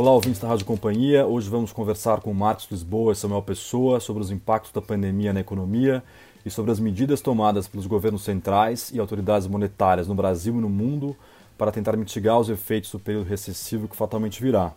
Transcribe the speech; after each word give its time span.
Olá, 0.00 0.12
ouvintes 0.12 0.40
da 0.40 0.48
Rádio 0.48 0.64
Companhia. 0.64 1.26
Hoje 1.26 1.50
vamos 1.50 1.74
conversar 1.74 2.22
com 2.22 2.32
Marcos 2.32 2.66
Lisboa 2.70 3.12
e 3.12 3.14
Samuel 3.14 3.42
Pessoa 3.42 4.00
sobre 4.00 4.22
os 4.22 4.30
impactos 4.30 4.72
da 4.72 4.80
pandemia 4.80 5.30
na 5.30 5.40
economia 5.40 6.02
e 6.42 6.48
sobre 6.48 6.70
as 6.70 6.80
medidas 6.80 7.20
tomadas 7.20 7.68
pelos 7.68 7.86
governos 7.86 8.22
centrais 8.22 8.90
e 8.94 8.98
autoridades 8.98 9.46
monetárias 9.46 10.08
no 10.08 10.14
Brasil 10.14 10.54
e 10.54 10.58
no 10.58 10.70
mundo 10.70 11.14
para 11.58 11.70
tentar 11.70 11.98
mitigar 11.98 12.40
os 12.40 12.48
efeitos 12.48 12.90
do 12.90 12.98
período 12.98 13.28
recessivo 13.28 13.88
que 13.88 13.94
fatalmente 13.94 14.42
virá. 14.42 14.72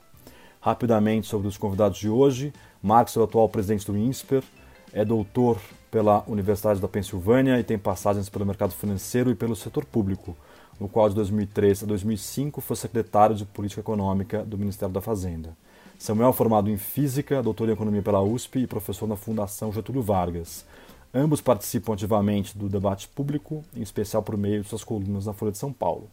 Rapidamente 0.59 1.25
sobre 1.25 1.47
os 1.47 1.55
convidados 1.55 1.99
de 1.99 2.09
hoje, 2.09 2.51
Marcos 2.81 3.15
é 3.15 3.19
o 3.21 3.23
atual 3.23 3.47
presidente 3.47 3.85
do 3.85 3.97
INSPER, 3.97 4.43
é 4.91 5.05
doutor 5.05 5.57
pela 5.89 6.25
Universidade 6.27 6.81
da 6.81 6.87
Pensilvânia 6.89 7.57
e 7.57 7.63
tem 7.63 7.77
passagens 7.77 8.27
pelo 8.27 8.45
mercado 8.45 8.73
financeiro 8.73 9.31
e 9.31 9.35
pelo 9.35 9.55
setor 9.55 9.85
público 9.85 10.35
no 10.79 10.89
qual 10.89 11.09
de 11.09 11.15
2003 11.15 11.83
a 11.83 11.85
2005 11.85 12.61
foi 12.61 12.75
secretário 12.75 13.35
de 13.35 13.45
Política 13.45 13.81
Econômica 13.81 14.43
do 14.43 14.57
Ministério 14.57 14.93
da 14.93 15.01
Fazenda. 15.01 15.55
Samuel 15.97 16.29
é 16.29 16.33
formado 16.33 16.69
em 16.69 16.77
Física, 16.77 17.41
doutor 17.41 17.69
em 17.69 17.73
Economia 17.73 18.01
pela 18.01 18.21
USP 18.21 18.59
e 18.59 18.67
professor 18.67 19.07
na 19.07 19.15
Fundação 19.15 19.71
Getúlio 19.71 20.01
Vargas. 20.01 20.65
Ambos 21.13 21.41
participam 21.41 21.93
ativamente 21.93 22.57
do 22.57 22.67
debate 22.67 23.07
público, 23.07 23.63
em 23.75 23.81
especial 23.81 24.23
por 24.23 24.35
meio 24.35 24.63
de 24.63 24.67
suas 24.67 24.83
colunas 24.83 25.25
na 25.25 25.33
Folha 25.33 25.51
de 25.51 25.57
São 25.57 25.71
Paulo. 25.71 26.09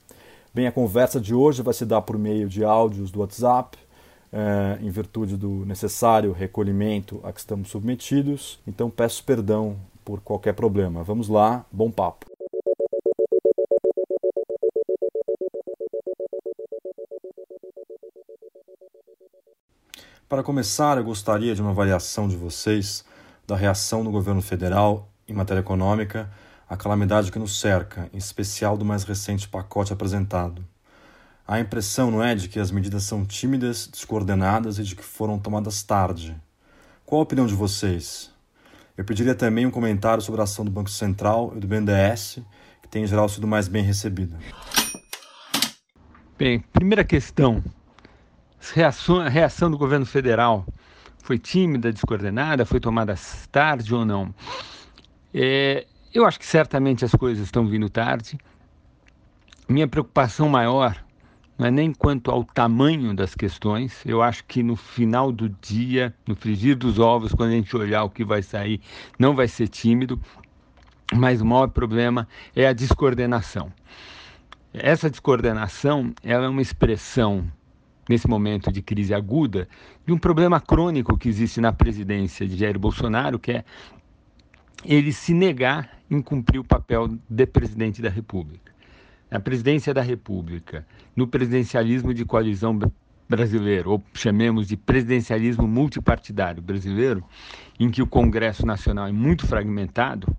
Bem, 0.53 0.67
a 0.67 0.73
conversa 0.73 1.21
de 1.21 1.35
hoje 1.35 1.63
vai 1.63 1.73
se 1.73 1.87
dar 1.87 2.03
por 2.03 2.19
meio 2.19 2.49
de 2.49 2.65
áudios 2.65 3.11
do 3.11 3.21
WhatsApp, 3.21 3.79
eh, 4.33 4.79
em 4.83 4.91
virtude 4.91 5.37
do 5.37 5.65
necessário 5.67 6.33
recolhimento 6.33 7.21
a 7.25 7.33
que 7.33 7.41
estamos 7.41 7.71
submetidos. 7.71 8.61
Então 8.67 8.91
peço 8.91 9.25
perdão 9.25 9.77
por 10.05 10.21
qualquer 10.21 10.55
problema. 10.55 11.03
Vamos 11.03 11.29
lá, 11.29 11.65
bom 11.73 11.91
papo. 11.91 12.30
Para 20.31 20.45
começar, 20.45 20.97
eu 20.97 21.03
gostaria 21.03 21.57
de 21.57 21.61
uma 21.61 21.73
avaliação 21.73 22.29
de 22.29 22.37
vocês 22.37 23.05
da 23.49 23.57
reação 23.57 24.05
do 24.05 24.13
governo 24.13 24.41
federal 24.41 25.11
em 25.27 25.33
matéria 25.33 25.61
econômica 25.61 26.31
à 26.69 26.77
calamidade 26.77 27.33
que 27.33 27.39
nos 27.41 27.59
cerca, 27.59 28.09
em 28.15 28.17
especial 28.17 28.79
do 28.79 28.85
mais 28.85 29.03
recente 29.03 29.49
pacote 29.49 29.93
apresentado. 29.93 30.65
A 31.45 31.59
impressão, 31.59 32.13
não 32.13 32.23
é, 32.23 32.37
de 32.37 32.49
que 32.49 32.61
as 32.61 32.71
medidas 32.71 33.03
são 33.03 33.25
tímidas, 33.25 33.89
descoordenadas 33.89 34.79
e 34.79 34.85
de 34.85 34.95
que 34.95 35.03
foram 35.03 35.37
tomadas 35.37 35.83
tarde. 35.83 36.41
Qual 37.05 37.19
a 37.19 37.25
opinião 37.25 37.49
de 37.49 37.55
vocês? 37.55 38.31
Eu 38.97 39.05
pediria 39.05 39.35
também 39.35 39.67
um 39.67 39.71
comentário 39.73 40.23
sobre 40.23 40.41
a 40.43 40.45
ação 40.45 40.65
do 40.65 40.71
Banco 40.71 40.91
Central 40.91 41.53
e 41.57 41.59
do 41.59 41.67
BNDES, 41.67 42.39
que 42.81 42.89
tem 42.89 43.03
em 43.03 43.07
geral 43.09 43.29
sido 43.29 43.49
mais 43.49 43.67
bem 43.67 43.83
recebida. 43.83 44.39
Bem, 46.39 46.61
primeira 46.73 47.03
questão 47.03 47.61
reação, 48.75 49.27
reação 49.29 49.71
do 49.71 49.79
governo 49.79 50.07
federal 50.07 50.67
foi 51.23 51.39
tímida, 51.39 51.93
descoordenada, 51.93 52.65
foi 52.65 52.81
tomada 52.81 53.15
tarde 53.51 53.95
ou 53.95 54.05
não? 54.05 54.35
É, 55.33 55.87
eu 56.13 56.27
acho 56.27 56.39
que 56.39 56.47
certamente 56.47 57.05
as 57.05 57.13
coisas 57.13 57.45
estão 57.45 57.67
vindo 57.67 57.89
tarde. 57.89 58.39
Minha 59.69 59.87
preocupação 59.87 60.49
maior 60.49 60.97
não 61.61 61.67
é 61.67 61.71
nem 61.71 61.93
quanto 61.93 62.31
ao 62.31 62.43
tamanho 62.43 63.15
das 63.15 63.35
questões, 63.35 64.03
eu 64.07 64.23
acho 64.23 64.43
que 64.45 64.63
no 64.63 64.77
final 64.77 65.31
do 65.31 65.51
dia, 65.61 66.15
no 66.27 66.35
frigir 66.35 66.75
dos 66.75 66.99
ovos, 66.99 67.35
quando 67.35 67.51
a 67.51 67.55
gente 67.55 67.77
olhar 67.77 68.03
o 68.03 68.09
que 68.09 68.25
vai 68.25 68.43
sair, 68.43 68.81
não 69.19 69.37
vai 69.37 69.47
ser 69.47 69.69
tímido, 69.69 70.19
mas 71.13 71.43
o 71.43 71.45
maior 71.45 71.69
problema 71.69 72.27
é 72.57 72.67
a 72.67 72.73
descoordenação. 72.73 73.71
Essa 74.73 75.11
descoordenação 75.11 76.15
ela 76.23 76.47
é 76.47 76.49
uma 76.49 76.63
expressão 76.63 77.45
nesse 78.11 78.27
momento 78.27 78.73
de 78.73 78.83
crise 78.83 79.15
aguda, 79.15 79.69
de 80.05 80.13
um 80.13 80.19
problema 80.19 80.61
crônico 80.61 81.17
que 81.17 81.29
existe 81.29 81.61
na 81.61 81.73
presidência 81.73 82.45
de 82.45 82.57
Jair 82.57 82.77
Bolsonaro, 82.77 83.39
que 83.39 83.53
é 83.53 83.65
ele 84.85 85.13
se 85.13 85.33
negar 85.33 85.97
em 86.11 86.21
cumprir 86.21 86.59
o 86.59 86.65
papel 86.65 87.17
de 87.29 87.47
presidente 87.47 88.03
da 88.03 88.11
República. 88.11 88.73
Na 89.31 89.39
presidência 89.39 89.95
da 89.95 90.03
República, 90.03 90.85
no 91.15 91.29
presidencialismo 91.29 92.13
de 92.13 92.25
coalizão 92.25 92.77
brasileiro, 93.29 93.93
ou 93.93 94.03
chamemos 94.13 94.67
de 94.67 94.77
presidencialismo 94.77 95.69
multipartidário 95.69 96.61
brasileiro, 96.61 97.23
em 97.79 97.89
que 97.89 98.03
o 98.03 98.09
Congresso 98.09 98.67
Nacional 98.67 99.07
é 99.07 99.13
muito 99.13 99.47
fragmentado, 99.47 100.37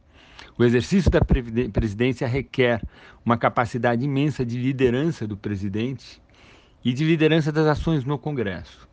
o 0.57 0.63
exercício 0.66 1.09
da 1.09 1.22
presidência 1.22 2.28
requer 2.28 2.81
uma 3.25 3.38
capacidade 3.38 4.03
imensa 4.03 4.45
de 4.45 4.57
liderança 4.57 5.25
do 5.25 5.38
presidente 5.38 6.22
e 6.84 6.94
de 6.94 7.03
liderança 7.03 7.52
das 7.52 7.68
ações 7.68 8.03
no 8.03 8.18
Congresso. 8.18 8.90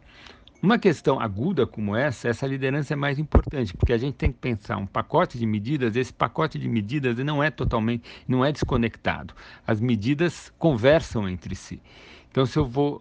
Uma 0.60 0.76
questão 0.76 1.20
aguda 1.20 1.66
como 1.66 1.94
essa, 1.94 2.28
essa 2.28 2.44
liderança 2.44 2.92
é 2.92 2.96
mais 2.96 3.18
importante, 3.18 3.72
porque 3.76 3.92
a 3.92 3.98
gente 3.98 4.14
tem 4.14 4.32
que 4.32 4.38
pensar 4.38 4.76
um 4.76 4.86
pacote 4.86 5.38
de 5.38 5.46
medidas, 5.46 5.94
esse 5.94 6.12
pacote 6.12 6.58
de 6.58 6.68
medidas 6.68 7.16
não 7.18 7.42
é 7.42 7.48
totalmente, 7.48 8.02
não 8.26 8.44
é 8.44 8.50
desconectado. 8.50 9.34
As 9.64 9.80
medidas 9.80 10.52
conversam 10.58 11.28
entre 11.28 11.54
si. 11.54 11.80
Então, 12.28 12.44
se 12.44 12.58
eu 12.58 12.66
vou 12.66 13.00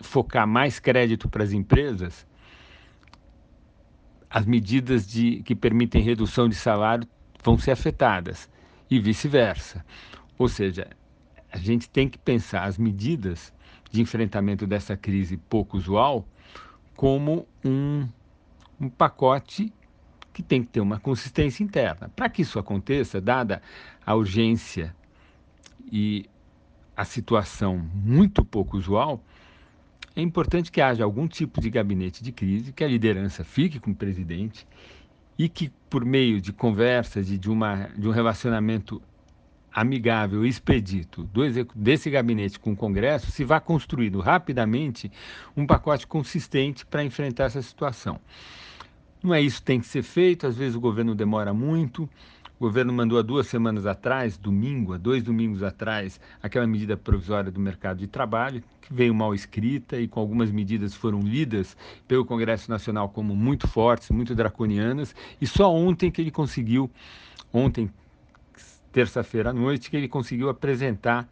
focar 0.00 0.48
mais 0.48 0.80
crédito 0.80 1.28
para 1.28 1.44
as 1.44 1.52
empresas, 1.52 2.26
as 4.28 4.44
medidas 4.44 5.06
de, 5.06 5.42
que 5.42 5.54
permitem 5.54 6.02
redução 6.02 6.48
de 6.48 6.56
salário 6.56 7.06
vão 7.42 7.56
ser 7.56 7.70
afetadas 7.70 8.50
e 8.90 8.98
vice-versa. 8.98 9.84
Ou 10.36 10.48
seja, 10.48 10.88
a 11.52 11.58
gente 11.58 11.88
tem 11.88 12.08
que 12.08 12.18
pensar 12.18 12.64
as 12.64 12.78
medidas 12.78 13.52
de 13.90 14.00
enfrentamento 14.00 14.66
dessa 14.66 14.96
crise 14.96 15.36
pouco 15.36 15.76
usual 15.76 16.26
como 16.94 17.46
um, 17.64 18.06
um 18.80 18.88
pacote 18.88 19.72
que 20.32 20.42
tem 20.42 20.62
que 20.62 20.68
ter 20.68 20.80
uma 20.80 21.00
consistência 21.00 21.62
interna. 21.62 22.08
Para 22.14 22.28
que 22.28 22.42
isso 22.42 22.58
aconteça, 22.58 23.20
dada 23.20 23.60
a 24.04 24.14
urgência 24.14 24.94
e 25.90 26.26
a 26.96 27.04
situação 27.04 27.78
muito 27.78 28.44
pouco 28.44 28.76
usual, 28.76 29.22
é 30.14 30.20
importante 30.20 30.70
que 30.70 30.80
haja 30.80 31.04
algum 31.04 31.26
tipo 31.26 31.60
de 31.60 31.70
gabinete 31.70 32.22
de 32.22 32.32
crise, 32.32 32.72
que 32.72 32.84
a 32.84 32.88
liderança 32.88 33.44
fique 33.44 33.80
com 33.80 33.90
o 33.90 33.94
presidente 33.94 34.66
e 35.38 35.48
que, 35.48 35.70
por 35.88 36.04
meio 36.04 36.40
de 36.40 36.52
conversas 36.52 37.30
e 37.30 37.38
de, 37.38 37.48
uma, 37.48 37.88
de 37.96 38.06
um 38.06 38.10
relacionamento 38.10 39.00
amigável, 39.72 40.44
expedito 40.44 41.24
do 41.24 41.42
desse 41.74 42.10
gabinete 42.10 42.58
com 42.58 42.72
o 42.72 42.76
Congresso, 42.76 43.30
se 43.30 43.44
vá 43.44 43.60
construindo 43.60 44.20
rapidamente 44.20 45.10
um 45.56 45.66
pacote 45.66 46.06
consistente 46.06 46.84
para 46.84 47.04
enfrentar 47.04 47.44
essa 47.44 47.62
situação. 47.62 48.20
Não 49.22 49.34
é 49.34 49.40
isso 49.40 49.58
que 49.58 49.66
tem 49.66 49.80
que 49.80 49.86
ser 49.86 50.02
feito, 50.02 50.46
às 50.46 50.56
vezes 50.56 50.74
o 50.74 50.80
governo 50.80 51.14
demora 51.14 51.52
muito. 51.52 52.08
O 52.58 52.64
governo 52.64 52.92
mandou 52.92 53.18
há 53.18 53.22
duas 53.22 53.46
semanas 53.46 53.86
atrás, 53.86 54.36
domingo, 54.36 54.92
há 54.92 54.98
dois 54.98 55.22
domingos 55.22 55.62
atrás, 55.62 56.20
aquela 56.42 56.66
medida 56.66 56.94
provisória 56.94 57.50
do 57.50 57.58
mercado 57.58 57.98
de 57.98 58.06
trabalho, 58.06 58.62
que 58.82 58.92
veio 58.92 59.14
mal 59.14 59.34
escrita 59.34 59.98
e 59.98 60.06
com 60.06 60.20
algumas 60.20 60.50
medidas 60.50 60.94
foram 60.94 61.20
lidas 61.20 61.74
pelo 62.06 62.24
Congresso 62.24 62.70
Nacional 62.70 63.08
como 63.08 63.34
muito 63.34 63.66
fortes, 63.66 64.10
muito 64.10 64.34
draconianas, 64.34 65.14
e 65.40 65.46
só 65.46 65.72
ontem 65.72 66.10
que 66.10 66.20
ele 66.20 66.30
conseguiu, 66.30 66.90
ontem, 67.50 67.90
terça-feira 68.92 69.50
à 69.50 69.52
noite 69.52 69.90
que 69.90 69.96
ele 69.96 70.08
conseguiu 70.08 70.48
apresentar 70.48 71.28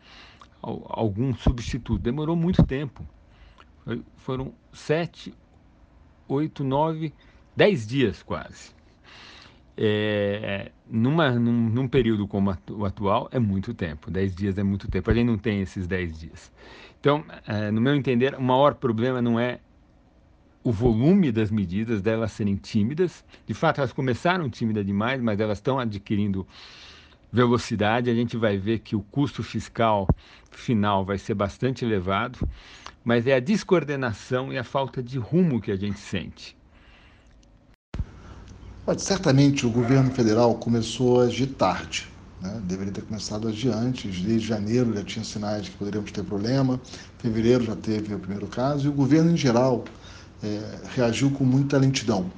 algum 0.62 1.34
substituto. 1.34 2.02
Demorou 2.02 2.36
muito 2.36 2.62
tempo. 2.62 3.04
Foram 4.16 4.52
sete, 4.72 5.32
oito, 6.26 6.62
nove, 6.62 7.12
dez 7.56 7.86
dias 7.86 8.22
quase. 8.22 8.76
É, 9.80 10.72
numa, 10.90 11.30
num, 11.30 11.70
num, 11.70 11.86
período 11.86 12.26
como 12.26 12.52
o 12.70 12.84
atual, 12.84 13.28
é 13.30 13.38
muito 13.38 13.72
tempo. 13.72 14.10
Dez 14.10 14.34
dias 14.34 14.58
é 14.58 14.62
muito 14.62 14.90
tempo. 14.90 15.10
A 15.10 15.14
gente 15.14 15.26
não 15.26 15.38
tem 15.38 15.60
esses 15.60 15.86
dez 15.86 16.18
dias. 16.18 16.52
Então, 16.98 17.24
é, 17.46 17.70
no 17.70 17.80
meu 17.80 17.94
entender, 17.94 18.34
o 18.34 18.42
maior 18.42 18.74
problema 18.74 19.22
não 19.22 19.38
é 19.38 19.60
o 20.64 20.72
volume 20.72 21.30
das 21.30 21.50
medidas, 21.50 22.02
delas 22.02 22.32
serem 22.32 22.56
tímidas. 22.56 23.24
De 23.46 23.54
fato, 23.54 23.78
elas 23.78 23.92
começaram 23.92 24.50
tímidas 24.50 24.84
demais, 24.84 25.22
mas 25.22 25.38
elas 25.38 25.58
estão 25.58 25.78
adquirindo 25.78 26.46
velocidade, 27.32 28.10
a 28.10 28.14
gente 28.14 28.36
vai 28.36 28.56
ver 28.56 28.80
que 28.80 28.96
o 28.96 29.02
custo 29.02 29.42
fiscal 29.42 30.08
final 30.50 31.04
vai 31.04 31.18
ser 31.18 31.34
bastante 31.34 31.84
elevado, 31.84 32.38
mas 33.04 33.26
é 33.26 33.34
a 33.34 33.40
descoordenação 33.40 34.52
e 34.52 34.58
a 34.58 34.64
falta 34.64 35.02
de 35.02 35.18
rumo 35.18 35.60
que 35.60 35.70
a 35.70 35.76
gente 35.76 35.98
sente. 35.98 36.56
Mas, 38.86 39.02
certamente 39.02 39.66
o 39.66 39.70
governo 39.70 40.10
federal 40.10 40.54
começou 40.54 41.20
a 41.20 41.24
agir 41.24 41.48
tarde. 41.48 42.08
Né? 42.40 42.60
Deveria 42.64 42.92
ter 42.92 43.02
começado 43.02 43.46
a 43.46 43.50
agir 43.50 43.68
antes. 43.68 44.20
Desde 44.22 44.48
janeiro 44.48 44.94
já 44.94 45.04
tinha 45.04 45.24
sinais 45.24 45.64
de 45.64 45.70
que 45.70 45.76
poderíamos 45.76 46.10
ter 46.10 46.24
problema. 46.24 46.80
Fevereiro 47.18 47.64
já 47.64 47.76
teve 47.76 48.14
o 48.14 48.18
primeiro 48.18 48.46
caso. 48.46 48.86
E 48.86 48.88
o 48.88 48.92
governo, 48.92 49.30
em 49.30 49.36
geral, 49.36 49.84
é, 50.42 50.78
reagiu 50.94 51.30
com 51.30 51.44
muita 51.44 51.76
lentidão. 51.76 52.30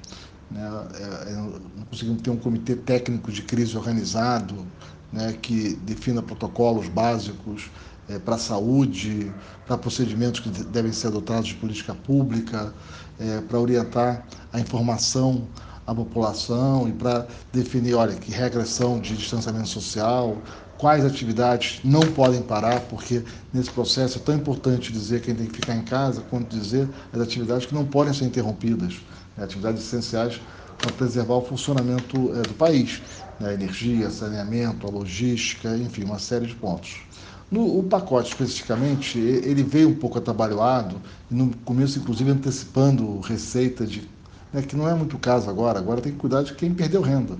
Né? 0.50 0.60
É, 0.94 1.30
é, 1.30 1.34
não 1.34 1.84
conseguimos 1.88 2.22
ter 2.22 2.30
um 2.30 2.36
comitê 2.36 2.74
técnico 2.74 3.30
de 3.30 3.42
crise 3.42 3.76
organizado, 3.76 4.66
né, 5.12 5.36
que 5.40 5.74
defina 5.84 6.22
protocolos 6.22 6.88
básicos 6.88 7.70
é, 8.08 8.18
para 8.18 8.34
a 8.34 8.38
saúde, 8.38 9.32
para 9.66 9.78
procedimentos 9.78 10.40
que 10.40 10.48
devem 10.64 10.92
ser 10.92 11.08
adotados 11.08 11.48
de 11.48 11.54
política 11.54 11.94
pública, 11.94 12.72
é, 13.18 13.40
para 13.40 13.58
orientar 13.58 14.24
a 14.52 14.60
informação 14.60 15.46
à 15.86 15.94
população 15.94 16.88
e 16.88 16.92
para 16.92 17.26
definir, 17.52 17.94
olha, 17.94 18.14
que 18.14 18.30
regras 18.30 18.68
são 18.68 19.00
de 19.00 19.16
distanciamento 19.16 19.68
social, 19.68 20.36
quais 20.78 21.04
atividades 21.04 21.80
não 21.84 22.00
podem 22.00 22.40
parar, 22.40 22.80
porque 22.82 23.22
nesse 23.52 23.70
processo 23.70 24.18
é 24.18 24.20
tão 24.22 24.34
importante 24.34 24.92
dizer 24.92 25.20
quem 25.20 25.34
tem 25.34 25.46
que 25.46 25.56
ficar 25.56 25.76
em 25.76 25.82
casa, 25.82 26.22
quanto 26.22 26.56
dizer 26.56 26.88
as 27.12 27.20
atividades 27.20 27.66
que 27.66 27.74
não 27.74 27.84
podem 27.84 28.14
ser 28.14 28.24
interrompidas, 28.24 28.98
atividades 29.42 29.82
essenciais 29.82 30.40
para 30.78 30.92
preservar 30.92 31.34
o 31.34 31.42
funcionamento 31.42 32.32
é, 32.34 32.42
do 32.42 32.54
país, 32.54 33.02
né, 33.38 33.54
energia, 33.54 34.10
saneamento, 34.10 34.86
a 34.86 34.90
logística, 34.90 35.76
enfim, 35.76 36.04
uma 36.04 36.18
série 36.18 36.46
de 36.46 36.54
pontos. 36.54 37.02
No 37.50 37.78
o 37.78 37.82
pacote, 37.82 38.30
especificamente, 38.30 39.18
ele 39.18 39.62
veio 39.62 39.88
um 39.88 39.94
pouco 39.94 40.18
atabalhoado, 40.18 40.96
no 41.28 41.54
começo, 41.64 41.98
inclusive, 41.98 42.30
antecipando 42.30 43.18
receita 43.20 43.84
de. 43.84 44.08
Né, 44.52 44.62
que 44.62 44.76
não 44.76 44.88
é 44.88 44.94
muito 44.94 45.16
o 45.16 45.18
caso 45.18 45.50
agora, 45.50 45.78
agora 45.78 46.00
tem 46.00 46.12
que 46.12 46.18
cuidar 46.18 46.42
de 46.42 46.54
quem 46.54 46.72
perdeu 46.72 47.02
renda. 47.02 47.36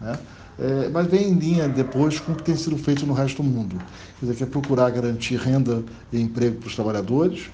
Né? 0.00 0.18
É, 0.58 0.88
mas 0.90 1.06
vem 1.06 1.30
em 1.30 1.34
linha 1.34 1.68
depois 1.68 2.20
com 2.20 2.32
o 2.32 2.34
que 2.34 2.42
tem 2.42 2.56
sido 2.56 2.76
feito 2.76 3.06
no 3.06 3.14
resto 3.14 3.42
do 3.42 3.48
mundo. 3.48 3.76
Quer 4.18 4.26
dizer, 4.26 4.36
que 4.36 4.42
é 4.42 4.46
procurar 4.46 4.90
garantir 4.90 5.36
renda 5.36 5.82
e 6.12 6.20
emprego 6.20 6.58
para 6.58 6.68
os 6.68 6.74
trabalhadores. 6.74 7.50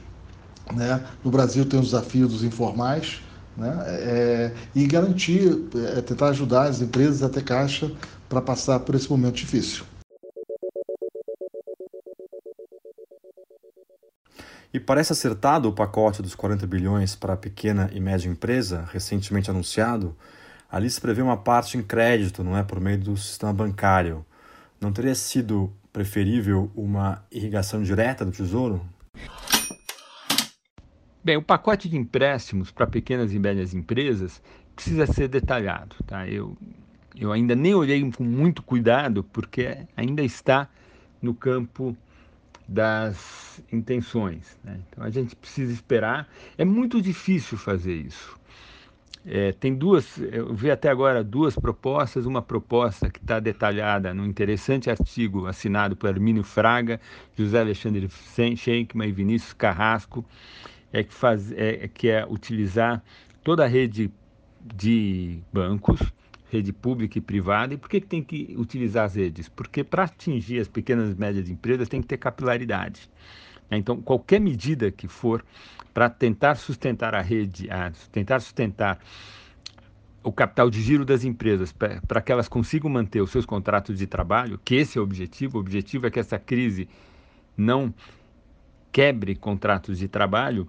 Né? 0.75 1.03
No 1.25 1.31
Brasil 1.31 1.65
tem 1.65 1.79
o 1.79 1.83
desafio 1.83 2.27
dos 2.27 2.43
informais, 2.43 3.21
né? 3.59 3.85
É, 3.89 4.53
e 4.75 4.87
garantir, 4.87 5.69
é, 5.97 6.01
tentar 6.01 6.29
ajudar 6.29 6.69
as 6.69 6.81
empresas 6.81 7.23
a 7.23 7.29
ter 7.29 7.43
caixa 7.43 7.91
para 8.29 8.41
passar 8.41 8.79
por 8.81 8.95
esse 8.95 9.11
momento 9.11 9.35
difícil. 9.35 9.85
E 14.73 14.79
parece 14.79 15.13
acertado 15.13 15.69
o 15.69 15.73
pacote 15.73 16.23
dos 16.23 16.35
40 16.35 16.67
bilhões 16.67 17.17
para 17.17 17.33
a 17.33 17.37
pequena 17.37 17.91
e 17.93 17.99
média 17.99 18.29
empresa, 18.29 18.89
recentemente 18.93 19.51
anunciado. 19.51 20.15
Ali 20.71 20.89
se 20.89 21.01
prevê 21.01 21.23
uma 21.23 21.39
parte 21.39 21.77
em 21.77 21.83
crédito, 21.83 22.45
não 22.45 22.57
é 22.57 22.63
por 22.63 22.79
meio 22.79 22.99
do 22.99 23.17
sistema 23.17 23.53
bancário. 23.53 24.25
Não 24.79 24.93
teria 24.93 25.15
sido 25.15 25.73
preferível 25.93 26.71
uma 26.77 27.25
irrigação 27.33 27.83
direta 27.83 28.25
do 28.25 28.31
Tesouro? 28.31 28.81
Bem, 31.23 31.37
o 31.37 31.43
pacote 31.43 31.89
de 31.89 31.97
empréstimos 31.97 32.71
para 32.71 32.87
pequenas 32.87 33.33
e 33.33 33.39
médias 33.39 33.75
empresas 33.75 34.43
precisa 34.75 35.07
ser 35.07 35.29
detalhado. 35.29 35.97
Tá? 36.07 36.29
Eu, 36.29 36.57
eu 37.17 37.33
ainda 37.33 37.55
nem 37.55 37.75
olhei 37.75 38.09
com 38.13 38.25
muito 38.25 38.63
cuidado, 38.63 39.25
porque 39.25 39.79
ainda 39.97 40.23
está 40.23 40.69
no 41.21 41.35
campo 41.35 41.97
das 42.67 43.63
intenções. 43.73 44.57
Né? 44.63 44.79
Então 44.89 45.03
a 45.03 45.11
gente 45.11 45.35
precisa 45.35 45.73
esperar. 45.73 46.29
É 46.57 46.65
muito 46.65 47.03
difícil 47.03 47.59
fazer 47.59 47.95
isso. 47.95 48.39
É, 49.27 49.53
tem 49.53 49.75
duas, 49.75 50.19
eu 50.19 50.55
vi 50.55 50.71
até 50.71 50.89
agora 50.89 51.25
duas 51.25 51.57
propostas. 51.57 52.25
Uma 52.25 52.41
proposta 52.41 53.11
que 53.11 53.19
está 53.19 53.41
detalhada 53.41 54.15
no 54.15 54.25
interessante 54.25 54.89
artigo 54.89 55.47
assinado 55.47 55.97
por 55.97 56.09
Armínio 56.09 56.45
Fraga, 56.45 57.01
José 57.37 57.61
Alexandre 57.61 58.09
Schenkman 58.57 59.09
e 59.09 59.13
Vinícius 59.13 59.53
Carrasco, 59.53 60.25
é 60.93 61.03
que, 61.03 61.13
faz, 61.13 61.53
é, 61.53 61.89
que 61.89 62.09
é 62.09 62.27
utilizar 62.27 63.03
toda 63.43 63.65
a 63.65 63.69
rede 63.69 64.11
de 64.75 65.41
bancos 65.53 66.01
rede 66.51 66.73
pública 66.73 67.19
e 67.19 67.21
privada. 67.21 67.75
E 67.75 67.77
por 67.77 67.89
que, 67.89 68.01
que 68.01 68.07
tem 68.07 68.23
que 68.23 68.55
utilizar 68.57 69.05
as 69.05 69.15
redes? 69.15 69.49
Porque 69.49 69.85
para 69.85 70.05
atingir 70.05 70.61
as 70.61 70.69
pequenas 70.69 71.13
e 71.13 71.19
médias 71.19 71.49
empresas 71.49 71.89
tem 71.89 72.01
que 72.01 72.09
ter 72.09 72.17
capilaridade. 72.17 73.09
Né? 73.71 73.79
Então, 73.79 74.01
qualquer 74.01 74.41
medida 74.41 74.91
que 74.91 75.07
for 75.07 75.45
para 75.93 76.09
tentar 76.09 76.55
sustentar 76.57 77.15
a 77.15 77.21
rede, 77.21 77.71
a 77.71 77.93
tentar 78.13 78.41
sustentar 78.41 78.99
o 80.23 80.33
capital 80.33 80.69
de 80.69 80.81
giro 80.83 81.05
das 81.05 81.25
empresas, 81.25 81.73
para 81.73 82.21
que 82.21 82.31
elas 82.31 82.49
consigam 82.49 82.91
manter 82.91 83.21
os 83.21 83.31
seus 83.31 83.47
contratos 83.47 83.97
de 83.97 84.07
trabalho, 84.07 84.61
que 84.65 84.75
esse 84.75 84.99
é 84.99 85.01
o 85.01 85.05
objetivo, 85.05 85.57
o 85.57 85.61
objetivo 85.61 86.07
é 86.07 86.11
que 86.11 86.19
essa 86.19 86.39
crise 86.39 86.89
não 87.57 87.95
quebre 88.93 89.35
contratos 89.35 89.99
de 89.99 90.09
trabalho, 90.09 90.69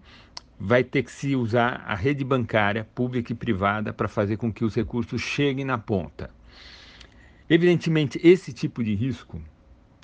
vai 0.60 0.84
ter 0.84 1.04
que 1.04 1.12
se 1.12 1.36
usar 1.36 1.84
a 1.88 1.96
rede 1.96 2.24
bancária, 2.24 2.88
pública 2.94 3.32
e 3.32 3.36
privada, 3.36 3.94
para 3.94 4.08
fazer 4.08 4.38
com 4.38 4.52
que 4.52 4.66
os 4.66 4.76
recursos 4.76 5.22
cheguem 5.22 5.64
na 5.64 5.78
ponta. 5.78 6.30
Evidentemente, 7.50 8.20
esse 8.22 8.52
tipo 8.52 8.84
de 8.84 8.94
risco 8.94 9.42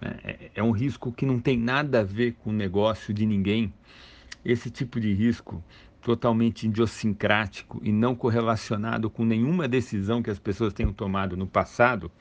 né, 0.01 0.17
é, 0.23 0.51
é 0.55 0.63
um 0.63 0.71
risco 0.71 1.11
que 1.11 1.25
não 1.25 1.39
tem 1.39 1.57
nada 1.57 1.99
a 1.99 2.03
ver 2.03 2.33
com 2.33 2.49
o 2.49 2.53
negócio 2.53 3.13
de 3.13 3.25
ninguém. 3.25 3.73
Esse 4.43 4.69
tipo 4.69 4.99
de 4.99 5.13
risco 5.13 5.63
totalmente 6.05 6.67
idiosincrático 6.67 7.81
e 7.83 7.91
não 7.91 8.15
correlacionado 8.15 9.09
com 9.09 9.25
nenhuma 9.25 9.67
decisão 9.67 10.21
que 10.21 10.29
as 10.29 10.37
pessoas 10.37 10.71
tenham 10.71 10.93
tomado 10.93 11.35
no 11.35 11.47
passado, 11.47 12.11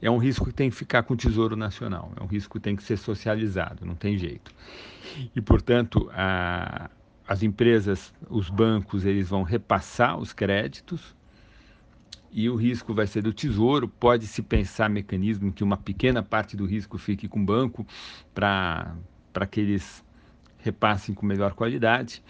é 0.00 0.08
um 0.08 0.18
risco 0.18 0.46
que 0.46 0.54
tem 0.54 0.70
que 0.70 0.76
ficar 0.76 1.02
com 1.02 1.14
o 1.14 1.16
Tesouro 1.16 1.56
Nacional, 1.56 2.12
é 2.16 2.22
um 2.22 2.28
risco 2.28 2.60
que 2.60 2.62
tem 2.62 2.76
que 2.76 2.82
ser 2.84 2.96
socializado, 2.96 3.84
não 3.84 3.96
tem 3.96 4.16
jeito. 4.16 4.54
E, 5.34 5.40
portanto, 5.40 6.08
a, 6.12 6.88
as 7.26 7.42
empresas, 7.42 8.14
os 8.30 8.48
bancos, 8.48 9.04
eles 9.04 9.28
vão 9.28 9.42
repassar 9.42 10.16
os 10.16 10.32
créditos 10.32 11.12
e 12.30 12.48
o 12.48 12.54
risco 12.54 12.94
vai 12.94 13.08
ser 13.08 13.22
do 13.22 13.32
tesouro. 13.32 13.88
Pode-se 13.88 14.42
pensar 14.42 14.88
mecanismo 14.88 15.52
que 15.52 15.64
uma 15.64 15.76
pequena 15.76 16.22
parte 16.22 16.56
do 16.56 16.64
risco 16.64 16.96
fique 16.96 17.26
com 17.26 17.40
o 17.40 17.44
banco 17.44 17.84
para 18.32 18.94
que 19.50 19.60
eles 19.60 20.04
repassem 20.58 21.14
com 21.14 21.24
melhor 21.24 21.54
qualidade, 21.54 22.22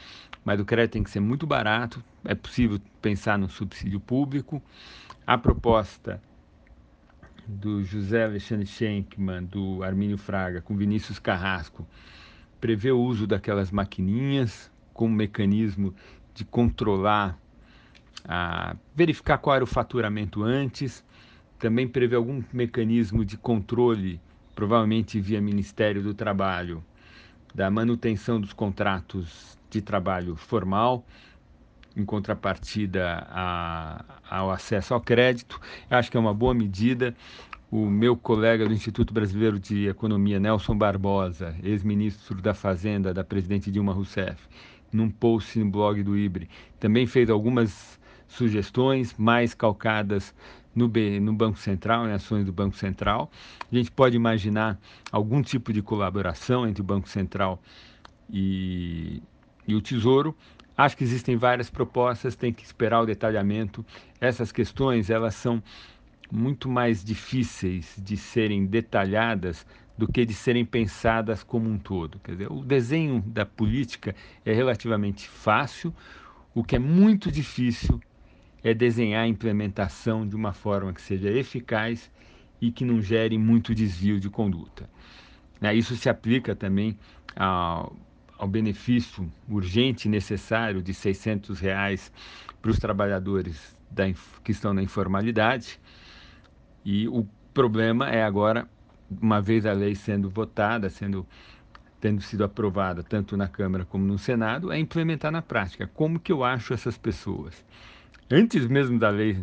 mas 0.48 0.58
o 0.58 0.64
crédito 0.64 0.92
tem 0.92 1.02
que 1.02 1.10
ser 1.10 1.20
muito 1.20 1.46
barato. 1.46 2.02
É 2.24 2.34
possível 2.34 2.80
pensar 3.02 3.38
no 3.38 3.50
subsídio 3.50 4.00
público. 4.00 4.62
A 5.26 5.36
proposta 5.36 6.22
do 7.46 7.84
José 7.84 8.24
Alexandre 8.24 8.64
Schenkman, 8.64 9.44
do 9.44 9.82
Armínio 9.82 10.16
Fraga, 10.16 10.62
com 10.62 10.74
Vinícius 10.74 11.18
Carrasco, 11.18 11.86
prevê 12.58 12.90
o 12.90 12.98
uso 12.98 13.26
daquelas 13.26 13.70
maquininhas 13.70 14.70
como 14.94 15.14
mecanismo 15.14 15.94
de 16.32 16.46
controlar, 16.46 17.38
a, 18.24 18.74
verificar 18.96 19.36
qual 19.36 19.54
era 19.54 19.64
o 19.64 19.66
faturamento 19.66 20.42
antes, 20.42 21.04
também 21.58 21.86
prevê 21.86 22.16
algum 22.16 22.42
mecanismo 22.54 23.22
de 23.22 23.36
controle, 23.36 24.18
provavelmente 24.54 25.20
via 25.20 25.42
Ministério 25.42 26.02
do 26.02 26.14
Trabalho, 26.14 26.82
da 27.54 27.70
manutenção 27.70 28.40
dos 28.40 28.52
contratos 28.52 29.58
de 29.70 29.80
trabalho 29.80 30.36
formal, 30.36 31.04
em 31.96 32.04
contrapartida 32.04 33.26
a, 33.30 34.04
ao 34.30 34.50
acesso 34.50 34.94
ao 34.94 35.00
crédito. 35.00 35.60
Acho 35.90 36.10
que 36.10 36.16
é 36.16 36.20
uma 36.20 36.34
boa 36.34 36.54
medida. 36.54 37.14
O 37.70 37.86
meu 37.86 38.16
colega 38.16 38.66
do 38.66 38.72
Instituto 38.72 39.12
Brasileiro 39.12 39.58
de 39.58 39.88
Economia, 39.88 40.40
Nelson 40.40 40.76
Barbosa, 40.76 41.54
ex-ministro 41.62 42.40
da 42.40 42.54
Fazenda 42.54 43.12
da 43.12 43.22
presidente 43.22 43.70
Dilma 43.70 43.92
Rousseff, 43.92 44.40
num 44.90 45.10
post 45.10 45.58
no 45.58 45.70
blog 45.70 46.02
do 46.02 46.16
Ibre. 46.16 46.48
Também 46.80 47.06
fez 47.06 47.28
algumas 47.28 47.98
sugestões 48.26 49.14
mais 49.18 49.52
calcadas 49.52 50.34
no, 50.78 50.88
B, 50.88 51.18
no 51.20 51.32
Banco 51.32 51.58
Central, 51.58 52.08
em 52.08 52.12
ações 52.12 52.46
do 52.46 52.52
Banco 52.52 52.76
Central. 52.76 53.30
A 53.70 53.74
gente 53.74 53.90
pode 53.90 54.16
imaginar 54.16 54.78
algum 55.10 55.42
tipo 55.42 55.72
de 55.72 55.82
colaboração 55.82 56.66
entre 56.66 56.80
o 56.80 56.84
Banco 56.84 57.08
Central 57.08 57.60
e, 58.30 59.20
e 59.66 59.74
o 59.74 59.82
Tesouro. 59.82 60.34
Acho 60.76 60.96
que 60.96 61.02
existem 61.02 61.36
várias 61.36 61.68
propostas, 61.68 62.36
tem 62.36 62.52
que 62.52 62.64
esperar 62.64 63.02
o 63.02 63.06
detalhamento. 63.06 63.84
Essas 64.20 64.52
questões, 64.52 65.10
elas 65.10 65.34
são 65.34 65.60
muito 66.30 66.68
mais 66.68 67.02
difíceis 67.02 67.96
de 67.98 68.16
serem 68.16 68.64
detalhadas 68.64 69.66
do 69.96 70.06
que 70.06 70.24
de 70.24 70.34
serem 70.34 70.64
pensadas 70.64 71.42
como 71.42 71.68
um 71.68 71.76
todo. 71.76 72.20
Quer 72.20 72.32
dizer, 72.32 72.52
o 72.52 72.62
desenho 72.62 73.20
da 73.26 73.44
política 73.44 74.14
é 74.44 74.52
relativamente 74.52 75.28
fácil, 75.28 75.92
o 76.54 76.62
que 76.62 76.76
é 76.76 76.78
muito 76.78 77.32
difícil 77.32 78.00
é 78.62 78.74
desenhar 78.74 79.24
a 79.24 79.28
implementação 79.28 80.26
de 80.26 80.34
uma 80.34 80.52
forma 80.52 80.92
que 80.92 81.00
seja 81.00 81.30
eficaz 81.30 82.10
e 82.60 82.70
que 82.70 82.84
não 82.84 83.00
gere 83.00 83.38
muito 83.38 83.74
desvio 83.74 84.18
de 84.18 84.28
conduta. 84.28 84.88
Né, 85.60 85.74
isso 85.74 85.96
se 85.96 86.08
aplica 86.08 86.54
também 86.54 86.98
ao, 87.36 87.96
benefício 88.48 89.30
urgente 89.48 90.06
e 90.06 90.10
necessário 90.10 90.80
de 90.80 90.94
600 90.94 91.58
reais 91.58 92.12
para 92.62 92.70
os 92.70 92.78
trabalhadores 92.78 93.76
que 94.44 94.52
estão 94.52 94.72
na 94.72 94.82
informalidade. 94.82 95.80
E 96.84 97.08
o 97.08 97.26
problema 97.52 98.08
é 98.08 98.22
agora 98.22 98.68
uma 99.20 99.40
vez 99.40 99.66
a 99.66 99.72
lei 99.72 99.94
sendo 99.94 100.28
votada, 100.28 100.88
sendo 100.90 101.26
tendo 102.00 102.20
sido 102.22 102.44
aprovada 102.44 103.02
tanto 103.02 103.36
na 103.36 103.48
Câmara 103.48 103.84
como 103.84 104.04
no 104.04 104.18
Senado, 104.18 104.70
é 104.70 104.78
implementar 104.78 105.32
na 105.32 105.42
prática. 105.42 105.90
Como 105.94 106.20
que 106.20 106.30
eu 106.30 106.44
acho 106.44 106.72
essas 106.72 106.96
pessoas? 106.96 107.64
Antes 108.30 108.66
mesmo 108.66 108.98
da 108.98 109.08
lei 109.08 109.38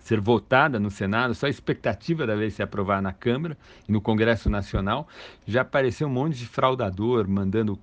ser 0.00 0.20
votada 0.20 0.80
no 0.80 0.90
Senado, 0.90 1.34
só 1.34 1.46
a 1.46 1.50
expectativa 1.50 2.26
da 2.26 2.34
lei 2.34 2.50
ser 2.50 2.62
aprovada 2.62 3.02
na 3.02 3.12
Câmara 3.12 3.56
e 3.86 3.92
no 3.92 4.00
Congresso 4.00 4.48
Nacional, 4.48 5.06
já 5.46 5.60
apareceu 5.60 6.08
um 6.08 6.10
monte 6.10 6.38
de 6.38 6.46
fraudador 6.46 7.28
mandando, 7.28 7.78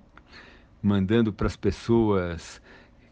mandando 0.82 1.32
para 1.32 1.46
as 1.46 1.56
pessoas 1.56 2.60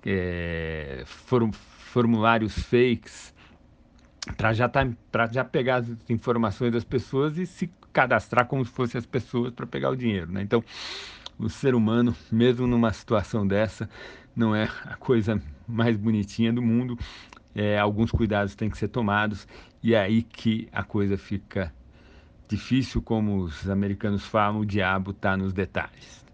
é, 0.04 1.04
form, 1.06 1.52
formulários 1.52 2.58
fakes 2.58 3.32
para 4.36 4.52
já, 4.52 4.68
tá, 4.68 4.86
já 5.30 5.44
pegar 5.44 5.76
as 5.76 5.88
informações 6.08 6.72
das 6.72 6.84
pessoas 6.84 7.38
e 7.38 7.46
se 7.46 7.70
cadastrar 7.92 8.46
como 8.46 8.64
se 8.64 8.72
fossem 8.72 8.98
as 8.98 9.06
pessoas 9.06 9.52
para 9.52 9.66
pegar 9.66 9.90
o 9.90 9.96
dinheiro. 9.96 10.32
Né? 10.32 10.42
Então, 10.42 10.64
o 11.38 11.48
ser 11.48 11.74
humano, 11.74 12.14
mesmo 12.32 12.66
numa 12.66 12.92
situação 12.92 13.46
dessa, 13.46 13.88
não 14.34 14.54
é 14.54 14.68
a 14.84 14.96
coisa 14.96 15.40
mais 15.68 15.96
bonitinha 15.96 16.52
do 16.52 16.62
mundo. 16.62 16.98
É, 17.54 17.78
alguns 17.78 18.10
cuidados 18.10 18.54
têm 18.54 18.68
que 18.68 18.76
ser 18.76 18.88
tomados 18.88 19.46
e 19.82 19.94
é 19.94 20.00
aí 20.00 20.22
que 20.22 20.68
a 20.72 20.82
coisa 20.82 21.16
fica 21.16 21.72
difícil, 22.48 23.02
como 23.02 23.38
os 23.38 23.68
americanos 23.68 24.24
falam, 24.24 24.60
o 24.60 24.66
diabo 24.66 25.12
está 25.12 25.36
nos 25.36 25.52
detalhes. 25.52 26.24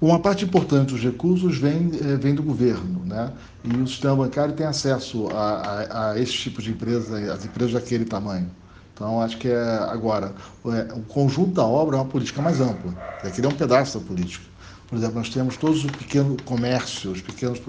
Uma 0.00 0.20
parte 0.20 0.44
importante 0.44 0.92
dos 0.92 1.02
recursos 1.02 1.56
vem, 1.56 1.90
eh, 1.94 2.16
vem 2.16 2.34
do 2.34 2.42
governo, 2.42 3.02
né? 3.06 3.32
E 3.64 3.74
o 3.74 3.86
sistema 3.86 4.16
bancário 4.16 4.54
tem 4.54 4.66
acesso 4.66 5.28
a, 5.28 5.54
a, 5.54 6.10
a 6.10 6.20
esse 6.20 6.32
tipo 6.32 6.60
de 6.60 6.70
empresa, 6.72 7.32
as 7.32 7.44
empresas 7.44 7.72
daquele 7.72 8.04
tamanho. 8.04 8.50
Então, 8.92 9.20
acho 9.20 9.38
que 9.38 9.48
é 9.48 9.78
agora 9.90 10.34
é, 10.66 10.92
o 10.94 11.02
conjunto 11.02 11.52
da 11.52 11.64
obra 11.64 11.96
é 11.96 12.00
uma 12.00 12.06
política 12.08 12.42
mais 12.42 12.60
ampla. 12.60 12.94
Aquele 13.22 13.46
é 13.46 13.50
um 13.50 13.54
pedaço 13.54 13.98
da 13.98 14.06
política. 14.06 14.53
Por 14.88 14.98
exemplo, 14.98 15.16
nós 15.16 15.28
temos 15.28 15.56
todos 15.56 15.84
os 15.84 15.90
pequenos 15.90 16.40
comércios, 16.44 17.16
os 17.16 17.22
pequenos 17.22 17.60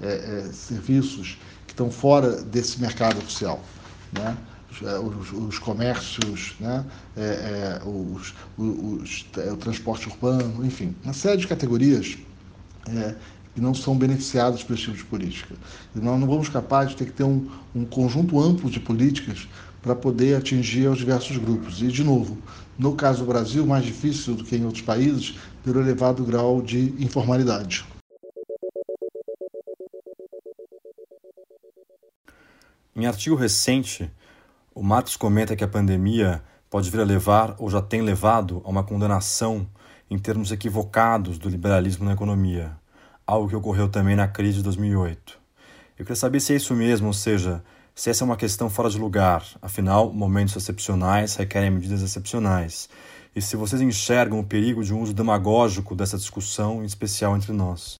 é, 0.00 0.06
é, 0.06 0.52
serviços 0.52 1.38
que 1.66 1.72
estão 1.72 1.90
fora 1.90 2.42
desse 2.42 2.80
mercado 2.80 3.18
oficial, 3.18 3.62
né? 4.12 4.36
É, 4.82 4.98
os, 4.98 5.32
os, 5.32 5.58
comércios, 5.60 6.56
né? 6.58 6.84
É, 7.16 7.80
é, 7.80 7.88
os, 7.88 8.34
os, 8.58 9.24
o 9.52 9.56
transporte 9.56 10.08
urbano, 10.08 10.66
enfim, 10.66 10.96
uma 11.04 11.14
série 11.14 11.36
de 11.36 11.46
categorias 11.46 12.18
que 13.54 13.60
não 13.60 13.72
são 13.72 13.96
beneficiadas 13.96 14.64
por 14.64 14.74
esse 14.74 14.82
tipo 14.82 14.96
de 14.96 15.04
política. 15.04 15.54
E 15.94 16.00
nós 16.00 16.18
não 16.20 16.26
vamos 16.26 16.48
capazes 16.48 16.90
de 16.90 16.96
ter 16.96 17.04
que 17.06 17.12
ter 17.12 17.22
um, 17.22 17.48
um 17.74 17.84
conjunto 17.84 18.40
amplo 18.40 18.68
de 18.68 18.80
políticas 18.80 19.48
para 19.80 19.94
poder 19.94 20.36
atingir 20.36 20.88
os 20.88 20.98
diversos 20.98 21.36
grupos. 21.36 21.80
E, 21.80 21.86
de 21.86 22.02
novo, 22.02 22.36
no 22.76 22.94
caso 22.94 23.20
do 23.20 23.26
Brasil, 23.26 23.64
mais 23.64 23.84
difícil 23.84 24.34
do 24.34 24.42
que 24.42 24.56
em 24.56 24.64
outros 24.64 24.82
países, 24.82 25.36
pelo 25.64 25.80
elevado 25.80 26.22
grau 26.22 26.60
de 26.60 26.94
informalidade. 27.02 27.86
Em 32.94 33.06
artigo 33.06 33.34
recente, 33.34 34.08
o 34.74 34.82
Matos 34.82 35.16
comenta 35.16 35.56
que 35.56 35.64
a 35.64 35.68
pandemia 35.68 36.42
pode 36.68 36.90
vir 36.90 37.00
a 37.00 37.04
levar, 37.04 37.56
ou 37.58 37.70
já 37.70 37.80
tem 37.80 38.02
levado, 38.02 38.60
a 38.64 38.68
uma 38.68 38.84
condenação 38.84 39.66
em 40.10 40.18
termos 40.18 40.52
equivocados 40.52 41.38
do 41.38 41.48
liberalismo 41.48 42.04
na 42.04 42.12
economia, 42.12 42.76
algo 43.26 43.48
que 43.48 43.56
ocorreu 43.56 43.88
também 43.88 44.14
na 44.14 44.28
crise 44.28 44.58
de 44.58 44.64
2008. 44.64 45.38
Eu 45.98 46.04
queria 46.04 46.16
saber 46.16 46.40
se 46.40 46.52
é 46.52 46.56
isso 46.56 46.74
mesmo, 46.74 47.06
ou 47.06 47.12
seja, 47.12 47.64
se 47.94 48.10
essa 48.10 48.22
é 48.22 48.26
uma 48.26 48.36
questão 48.36 48.68
fora 48.68 48.90
de 48.90 48.98
lugar, 48.98 49.44
afinal, 49.62 50.12
momentos 50.12 50.54
excepcionais 50.56 51.36
requerem 51.36 51.70
medidas 51.70 52.02
excepcionais, 52.02 52.88
e 53.34 53.42
se 53.42 53.56
vocês 53.56 53.82
enxergam 53.82 54.38
o 54.38 54.44
perigo 54.44 54.84
de 54.84 54.94
um 54.94 55.00
uso 55.00 55.12
demagógico 55.12 55.94
dessa 55.94 56.16
discussão, 56.16 56.82
em 56.82 56.86
especial 56.86 57.36
entre 57.36 57.52
nós. 57.52 57.98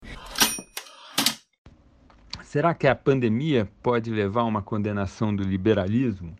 Será 2.43 2.73
que 2.73 2.87
a 2.87 2.95
pandemia 2.95 3.69
pode 3.83 4.11
levar 4.11 4.43
a 4.43 4.45
uma 4.45 4.63
condenação 4.63 5.35
do 5.35 5.43
liberalismo? 5.43 6.37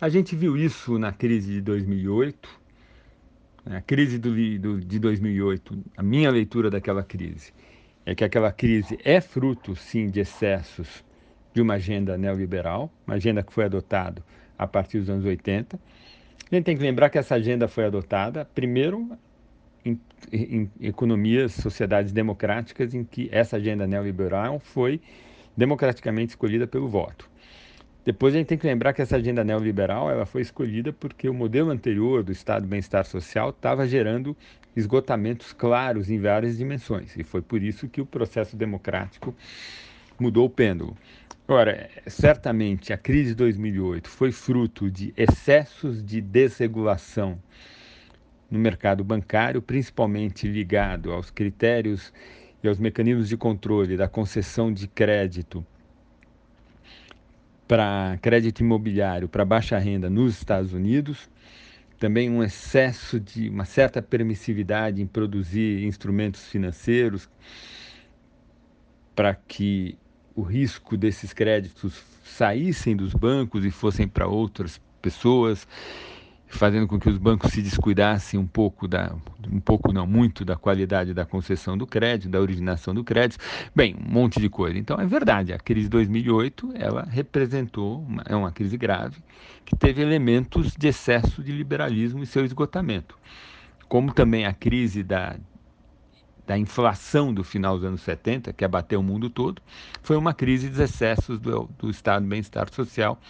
A 0.00 0.08
gente 0.08 0.34
viu 0.34 0.56
isso 0.56 0.98
na 0.98 1.12
crise 1.12 1.52
de 1.52 1.60
2008. 1.60 2.48
A 3.66 3.80
crise 3.80 4.18
do, 4.18 4.30
do, 4.58 4.80
de 4.80 4.98
2008, 4.98 5.78
a 5.96 6.02
minha 6.02 6.30
leitura 6.30 6.70
daquela 6.70 7.04
crise 7.04 7.52
é 8.04 8.14
que 8.14 8.24
aquela 8.24 8.50
crise 8.50 8.98
é 9.04 9.20
fruto, 9.20 9.76
sim, 9.76 10.08
de 10.08 10.20
excessos 10.20 11.04
de 11.52 11.60
uma 11.60 11.74
agenda 11.74 12.16
neoliberal, 12.16 12.90
uma 13.06 13.16
agenda 13.16 13.42
que 13.42 13.52
foi 13.52 13.64
adotada 13.64 14.24
a 14.58 14.66
partir 14.66 14.98
dos 14.98 15.10
anos 15.10 15.24
80. 15.24 15.78
A 16.50 16.54
gente 16.54 16.64
tem 16.64 16.76
que 16.76 16.82
lembrar 16.82 17.10
que 17.10 17.18
essa 17.18 17.34
agenda 17.34 17.68
foi 17.68 17.84
adotada, 17.84 18.44
primeiro, 18.54 19.10
em, 19.84 20.00
em 20.32 20.70
economias, 20.80 21.52
sociedades 21.52 22.10
democráticas, 22.10 22.94
em 22.94 23.04
que 23.04 23.28
essa 23.30 23.56
agenda 23.56 23.86
neoliberal 23.86 24.58
foi 24.58 25.00
democraticamente 25.56 26.30
escolhida 26.30 26.66
pelo 26.66 26.88
voto. 26.88 27.28
Depois 28.04 28.34
a 28.34 28.38
gente 28.38 28.46
tem 28.46 28.56
que 28.56 28.66
lembrar 28.66 28.94
que 28.94 29.02
essa 29.02 29.16
agenda 29.16 29.44
neoliberal 29.44 30.10
ela 30.10 30.24
foi 30.24 30.40
escolhida 30.40 30.90
porque 30.90 31.28
o 31.28 31.34
modelo 31.34 31.70
anterior 31.70 32.22
do 32.22 32.32
Estado 32.32 32.62
de 32.62 32.68
Bem-Estar 32.68 33.04
Social 33.04 33.50
estava 33.50 33.86
gerando 33.86 34.34
esgotamentos 34.74 35.52
claros 35.52 36.08
em 36.08 36.18
várias 36.18 36.56
dimensões. 36.56 37.14
E 37.16 37.22
foi 37.22 37.42
por 37.42 37.62
isso 37.62 37.86
que 37.88 38.00
o 38.00 38.06
processo 38.06 38.56
democrático 38.56 39.34
mudou 40.18 40.46
o 40.46 40.50
pêndulo. 40.50 40.96
Ora, 41.50 41.88
certamente 42.06 42.92
a 42.92 42.98
crise 42.98 43.30
de 43.30 43.36
2008 43.36 44.06
foi 44.06 44.30
fruto 44.30 44.90
de 44.90 45.14
excessos 45.16 46.04
de 46.04 46.20
desregulação 46.20 47.42
no 48.50 48.58
mercado 48.58 49.02
bancário, 49.02 49.62
principalmente 49.62 50.46
ligado 50.46 51.10
aos 51.10 51.30
critérios 51.30 52.12
e 52.62 52.68
aos 52.68 52.78
mecanismos 52.78 53.30
de 53.30 53.36
controle 53.38 53.96
da 53.96 54.06
concessão 54.06 54.70
de 54.70 54.86
crédito 54.86 55.64
para 57.66 58.18
crédito 58.20 58.60
imobiliário 58.60 59.26
para 59.26 59.42
baixa 59.42 59.78
renda 59.78 60.10
nos 60.10 60.36
Estados 60.36 60.74
Unidos, 60.74 61.30
também 61.98 62.28
um 62.28 62.42
excesso 62.42 63.18
de 63.18 63.48
uma 63.48 63.64
certa 63.64 64.02
permissividade 64.02 65.00
em 65.00 65.06
produzir 65.06 65.82
instrumentos 65.82 66.46
financeiros 66.46 67.26
para 69.16 69.34
que 69.34 69.96
o 70.38 70.42
risco 70.42 70.96
desses 70.96 71.32
créditos 71.32 72.00
saíssem 72.22 72.94
dos 72.94 73.12
bancos 73.12 73.64
e 73.64 73.72
fossem 73.72 74.06
para 74.06 74.28
outras 74.28 74.80
pessoas, 75.02 75.66
fazendo 76.46 76.86
com 76.86 76.96
que 76.96 77.08
os 77.08 77.18
bancos 77.18 77.50
se 77.50 77.60
descuidassem 77.60 78.38
um 78.38 78.46
pouco 78.46 78.86
da, 78.86 79.16
um 79.50 79.58
pouco 79.58 79.92
não 79.92 80.06
muito 80.06 80.44
da 80.44 80.54
qualidade 80.54 81.12
da 81.12 81.26
concessão 81.26 81.76
do 81.76 81.88
crédito, 81.88 82.30
da 82.30 82.40
originação 82.40 82.94
do 82.94 83.02
crédito, 83.02 83.44
bem, 83.74 83.96
um 83.96 84.12
monte 84.12 84.40
de 84.40 84.48
coisa. 84.48 84.78
Então 84.78 85.00
é 85.00 85.06
verdade, 85.06 85.52
a 85.52 85.58
crise 85.58 85.86
de 85.86 85.90
2008 85.90 86.72
ela 86.76 87.02
representou 87.10 88.00
uma, 88.00 88.22
é 88.24 88.36
uma 88.36 88.52
crise 88.52 88.76
grave 88.76 89.16
que 89.64 89.74
teve 89.74 90.00
elementos 90.00 90.76
de 90.76 90.86
excesso 90.86 91.42
de 91.42 91.50
liberalismo 91.50 92.22
e 92.22 92.26
seu 92.26 92.44
esgotamento, 92.44 93.18
como 93.88 94.14
também 94.14 94.46
a 94.46 94.52
crise 94.52 95.02
da 95.02 95.34
da 96.48 96.56
inflação 96.56 97.32
do 97.32 97.44
final 97.44 97.76
dos 97.76 97.84
anos 97.84 98.00
70, 98.00 98.54
que 98.54 98.64
abateu 98.64 99.00
o 99.00 99.02
mundo 99.02 99.28
todo, 99.28 99.60
foi 100.02 100.16
uma 100.16 100.32
crise 100.32 100.70
de 100.70 100.82
excessos 100.82 101.38
do, 101.38 101.68
do 101.78 101.90
estado 101.90 102.22
de 102.22 102.28
bem-estar 102.30 102.72
social. 102.72 103.20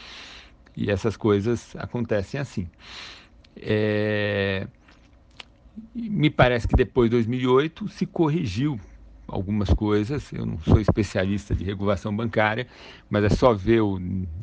E 0.76 0.88
essas 0.88 1.16
coisas 1.16 1.74
acontecem 1.76 2.38
assim. 2.38 2.68
É... 3.56 4.68
Me 5.92 6.30
parece 6.30 6.68
que 6.68 6.76
depois 6.76 7.10
de 7.10 7.16
2008 7.16 7.88
se 7.88 8.06
corrigiu 8.06 8.78
algumas 9.26 9.68
coisas. 9.70 10.32
Eu 10.32 10.46
não 10.46 10.60
sou 10.60 10.80
especialista 10.80 11.56
de 11.56 11.64
regulação 11.64 12.14
bancária, 12.14 12.68
mas 13.10 13.24
é 13.24 13.30
só 13.30 13.52
ver 13.52 13.80
o, 13.80 13.96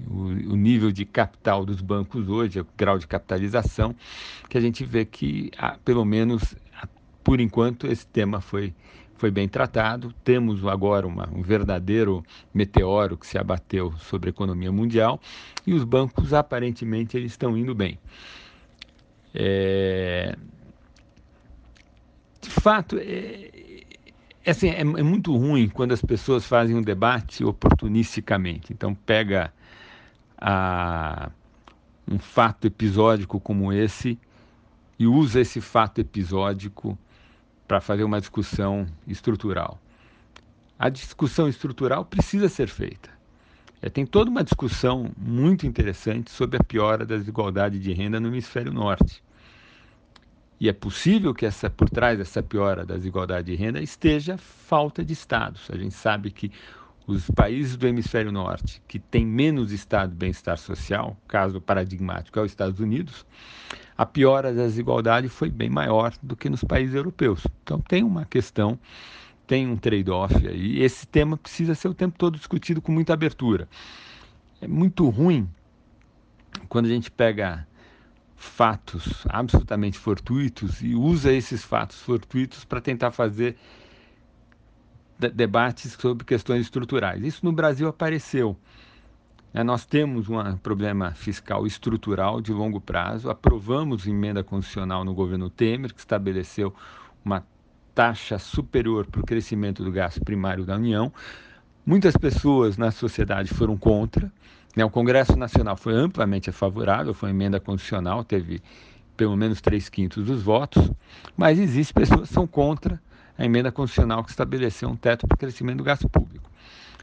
o, 0.10 0.22
o, 0.51 0.55
nível 0.58 0.91
de 0.91 1.05
capital 1.05 1.65
dos 1.65 1.79
bancos 1.79 2.27
hoje, 2.27 2.60
o 2.60 2.67
grau 2.77 2.98
de 2.98 3.08
capitalização, 3.08 3.96
que 4.50 4.58
a 4.58 4.62
gente 4.62 4.84
vê 4.84 5.05
que, 5.05 5.50
pelo 5.86 6.03
menos 6.03 6.55
por 7.25 7.41
enquanto, 7.41 7.88
esse 7.88 8.05
tema 8.05 8.39
foi, 8.39 8.72
foi 9.15 9.32
bem 9.32 9.50
tratado. 9.50 10.13
Temos 10.24 10.63
agora 10.67 11.08
uma, 11.08 11.27
um 11.34 11.41
verdadeiro 11.41 12.24
meteoro 12.53 13.17
que 13.17 13.25
se 13.25 13.36
abateu 13.36 13.91
sobre 13.98 14.29
a 14.29 14.32
economia 14.32 14.72
mundial 14.72 15.20
e 15.65 15.74
os 15.74 15.84
bancos, 15.84 16.34
aparentemente, 16.34 17.17
eles 17.17 17.32
estão 17.32 17.58
indo 17.58 17.74
bem. 17.74 17.98
É... 19.34 20.38
De 22.39 22.50
fato, 22.51 23.00
é, 23.00 23.50
é, 24.44 24.51
assim, 24.51 24.70
é, 24.70 24.82
é 24.82 24.84
muito 24.84 25.36
ruim 25.36 25.67
quando 25.67 25.94
as 25.94 26.01
pessoas 26.03 26.46
fazem 26.46 26.75
um 26.75 26.82
debate 26.84 27.44
oportunisticamente. 27.44 28.72
Então, 28.72 28.94
pega 28.94 29.51
a, 30.38 31.32
um 32.08 32.20
fato 32.20 32.67
episódico 32.67 33.39
como 33.39 33.74
esse 33.74 34.20
e 35.00 35.08
usa 35.08 35.41
esse 35.41 35.60
fato 35.60 36.00
episódico 36.00 36.96
para 37.68 37.82
fazer 37.82 38.04
uma 38.04 38.20
discussão 38.20 38.86
estrutural. 39.08 39.80
A 40.78 40.90
discussão 40.90 41.48
estrutural 41.48 42.06
precisa 42.06 42.50
ser 42.50 42.68
feita. 42.68 43.10
É, 43.82 43.90
tem 43.90 44.06
toda 44.06 44.30
uma 44.30 44.44
discussão 44.44 45.12
muito 45.18 45.66
interessante 45.66 46.32
sobre 46.32 46.58
a 46.58 46.64
piora 46.64 47.06
da 47.06 47.16
desigualdade 47.18 47.80
de 47.80 47.94
renda 47.94 48.20
no 48.20 48.28
hemisfério 48.28 48.74
norte. 48.74 49.24
E 50.60 50.70
é 50.70 50.74
possível 50.74 51.34
que 51.34 51.46
essa, 51.46 51.70
por 51.70 51.90
trás 51.90 52.18
dessa 52.18 52.42
piora 52.42 52.86
da 52.86 52.96
desigualdade 52.96 53.52
de 53.52 53.56
renda 53.56 53.82
esteja 53.82 54.38
falta 54.38 55.04
de 55.04 55.14
Estados. 55.14 55.70
A 55.70 55.78
gente 55.78 55.94
sabe 55.94 56.32
que 56.32 56.52
os 57.08 57.30
países 57.30 57.78
do 57.78 57.88
hemisfério 57.88 58.32
norte 58.32 58.82
que 58.88 58.98
têm 58.98 59.26
menos 59.26 59.72
estado 59.72 60.12
de 60.12 60.16
bem-estar 60.16 60.58
social, 60.58 61.16
caso 61.28 61.62
paradigmático 61.62 62.40
é 62.40 62.42
os 62.42 62.52
Estados 62.52 62.80
Unidos, 62.80 63.26
a 63.98 64.06
piora 64.06 64.54
da 64.54 64.64
desigualdade 64.64 65.30
foi 65.30 65.50
bem 65.50 65.70
maior 65.70 66.14
do 66.22 66.36
que 66.36 66.50
nos 66.50 66.64
países 66.64 66.96
europeus. 66.96 67.46
Então 67.64 67.80
tem 67.80 68.04
uma 68.04 68.26
questão, 68.26 68.78
tem 69.48 69.68
um 69.68 69.78
trade-off 69.78 70.36
aí. 70.48 70.82
Esse 70.82 71.08
tema 71.08 71.38
precisa 71.38 71.76
ser 71.76 71.88
o 71.88 71.94
tempo 71.94 72.18
todo 72.18 72.38
discutido 72.38 72.82
com 72.82 72.92
muita 72.92 73.14
abertura. 73.14 73.70
É 74.60 74.68
muito 74.68 75.08
ruim 75.10 75.48
quando 76.68 76.86
a 76.86 76.90
gente 76.90 77.12
pega 77.12 77.68
fatos 78.36 79.26
absolutamente 79.30 79.98
fortuitos 79.98 80.82
e 80.82 80.94
usa 80.94 81.32
esses 81.32 81.64
fatos 81.64 82.00
fortuitos 82.02 82.66
para 82.66 82.82
tentar 82.82 83.12
fazer 83.12 83.56
debates 85.18 85.94
sobre 85.94 86.26
questões 86.26 86.62
estruturais. 86.62 87.24
Isso 87.24 87.46
no 87.46 87.52
Brasil 87.52 87.88
apareceu. 87.88 88.58
É, 89.54 89.64
nós 89.64 89.86
temos 89.86 90.28
um 90.30 90.58
problema 90.58 91.12
fiscal 91.12 91.66
estrutural 91.66 92.42
de 92.42 92.52
longo 92.52 92.82
prazo. 92.82 93.30
Aprovamos 93.30 94.06
emenda 94.06 94.44
constitucional 94.44 95.06
no 95.06 95.14
governo 95.14 95.50
Temer, 95.50 95.94
que 95.94 96.00
estabeleceu 96.00 96.74
uma 97.24 97.46
taxa 97.94 98.38
superior 98.38 99.06
para 99.06 99.22
o 99.22 99.26
crescimento 99.26 99.82
do 99.82 99.92
gasto 99.92 100.22
primário 100.26 100.66
da 100.66 100.76
União. 100.76 101.12
Muitas 101.86 102.18
pessoas 102.18 102.78
na 102.78 102.92
sociedade 102.92 103.54
foram 103.54 103.78
contra. 103.78 104.30
Né? 104.76 104.84
O 104.84 104.90
Congresso 104.90 105.38
Nacional 105.38 105.78
foi 105.78 105.94
amplamente 105.94 106.52
favorável, 106.52 107.14
foi 107.14 107.30
emenda 107.30 107.58
constitucional, 107.58 108.26
teve 108.26 108.62
pelo 109.16 109.38
menos 109.38 109.62
três 109.62 109.88
quintos 109.88 110.26
dos 110.26 110.44
votos, 110.44 110.92
mas 111.38 111.58
existem 111.58 111.94
pessoas 111.94 112.28
que 112.28 112.34
são 112.34 112.46
contra 112.46 113.02
a 113.38 113.46
emenda 113.46 113.72
constitucional 113.72 114.24
que 114.24 114.30
estabeleceu 114.30 114.89
um 114.89 114.96
teto 114.96 115.27
para 115.27 115.36
o 115.36 115.38
crescimento 115.38 115.77
do 115.77 115.84
gasto 115.84 116.08
público. 116.10 116.50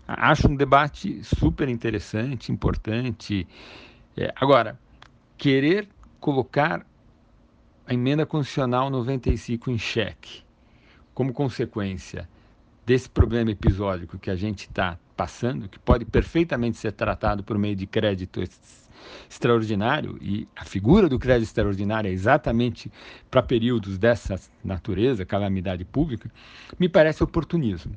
Acho 0.06 0.48
um 0.48 0.56
debate 0.56 1.22
super 1.22 1.68
interessante, 1.68 2.50
importante. 2.50 3.46
É, 4.16 4.32
agora, 4.36 4.78
querer 5.38 5.88
colocar 6.18 6.84
a 7.86 7.94
emenda 7.94 8.24
constitucional 8.24 8.90
95 8.90 9.70
em 9.70 9.78
xeque, 9.78 10.42
como 11.14 11.32
consequência 11.32 12.28
desse 12.84 13.08
problema 13.08 13.50
episódico 13.50 14.18
que 14.18 14.30
a 14.30 14.36
gente 14.36 14.66
está 14.66 14.98
passando, 15.16 15.68
que 15.68 15.78
pode 15.78 16.04
perfeitamente 16.04 16.78
ser 16.78 16.92
tratado 16.92 17.44
por 17.44 17.56
meio 17.58 17.76
de 17.76 17.86
crédito 17.86 18.42
extraordinário, 19.28 20.18
e 20.20 20.46
a 20.56 20.64
figura 20.64 21.08
do 21.08 21.18
crédito 21.18 21.48
extraordinário 21.48 22.08
é 22.08 22.12
exatamente 22.12 22.90
para 23.30 23.42
períodos 23.42 23.98
dessa 23.98 24.40
natureza, 24.64 25.24
calamidade 25.24 25.84
pública, 25.84 26.30
me 26.78 26.88
parece 26.88 27.22
oportunismo. 27.22 27.96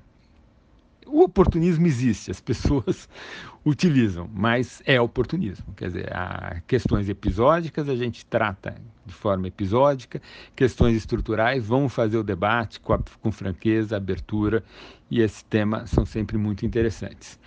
O 1.07 1.21
oportunismo 1.21 1.85
existe, 1.85 2.31
as 2.31 2.41
pessoas 2.41 3.07
utilizam, 3.63 4.27
mas 4.33 4.81
é 4.85 4.99
oportunismo. 4.99 5.73
Quer 5.75 5.87
dizer, 5.87 6.11
há 6.11 6.61
questões 6.65 7.07
episódicas 7.07 7.87
a 7.87 7.95
gente 7.95 8.25
trata 8.25 8.75
de 9.05 9.13
forma 9.13 9.47
episódica, 9.47 10.19
questões 10.55 10.97
estruturais, 10.97 11.63
vamos 11.63 11.93
fazer 11.93 12.17
o 12.17 12.23
debate 12.23 12.79
com, 12.79 12.93
a, 12.93 12.99
com 13.21 13.31
franqueza, 13.31 13.95
abertura, 13.95 14.63
e 15.09 15.21
esse 15.21 15.45
tema 15.45 15.85
são 15.85 16.05
sempre 16.05 16.37
muito 16.37 16.65
interessantes. 16.65 17.39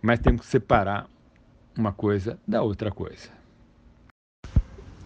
Mas 0.00 0.18
temos 0.20 0.42
que 0.42 0.46
separar 0.46 1.06
uma 1.76 1.92
coisa 1.92 2.38
da 2.46 2.62
outra 2.62 2.90
coisa. 2.90 3.28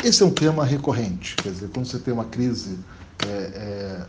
Esse 0.03 0.23
é 0.23 0.27
um 0.27 0.31
tema 0.31 0.65
recorrente, 0.65 1.35
quer 1.37 1.51
dizer, 1.51 1.69
quando 1.71 1.87
você 1.87 1.99
tem 1.99 2.15
uma 2.15 2.25
crise 2.25 2.79
é, 3.27 3.29
é, 3.29 4.07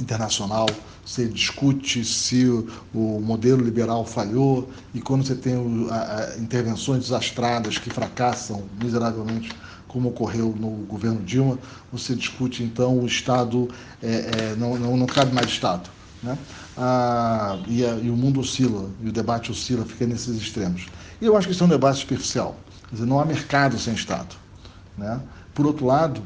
internacional, 0.00 0.66
você 1.04 1.26
discute 1.26 2.04
se 2.04 2.46
o, 2.46 2.68
o, 2.94 3.20
modelo 3.20 3.62
liberal 3.62 4.04
falhou, 4.06 4.70
e 4.94 5.00
quando 5.00 5.26
você 5.26 5.34
tem 5.34 5.56
o, 5.56 5.88
a, 5.90 5.96
a, 5.96 6.38
intervenções 6.38 7.02
desastradas 7.02 7.76
que 7.76 7.90
fracassam 7.90 8.64
miseravelmente, 8.82 9.50
como 9.88 10.08
ocorreu 10.08 10.54
no 10.58 10.70
governo 10.86 11.20
Dilma, 11.22 11.58
você 11.92 12.14
discute 12.14 12.62
então 12.62 12.98
o 12.98 13.06
Estado, 13.06 13.68
é, 14.02 14.08
é 14.08 14.56
não, 14.56 14.78
não, 14.78 14.96
não 14.96 15.06
cabe 15.06 15.34
mais 15.34 15.48
Estado. 15.48 15.90
Né? 16.22 16.38
Ah, 16.78 17.58
e, 17.66 17.84
a, 17.84 17.96
e, 17.96 18.08
o 18.08 18.16
mundo 18.16 18.40
oscila, 18.40 18.88
e 19.02 19.08
o 19.08 19.12
debate 19.12 19.50
oscila, 19.50 19.84
fica 19.84 20.06
nesses 20.06 20.40
extremos. 20.40 20.86
E 21.22 21.26
eu 21.26 21.36
acho 21.36 21.46
que 21.46 21.52
isso 21.52 21.62
é 21.62 21.66
um 21.66 21.70
debate 21.70 22.00
superficial. 22.00 22.56
Quer 22.88 22.96
dizer, 22.96 23.06
não 23.06 23.20
há 23.20 23.24
mercado 23.24 23.78
sem 23.78 23.94
Estado. 23.94 24.34
Né? 24.98 25.20
Por 25.54 25.64
outro 25.64 25.86
lado, 25.86 26.20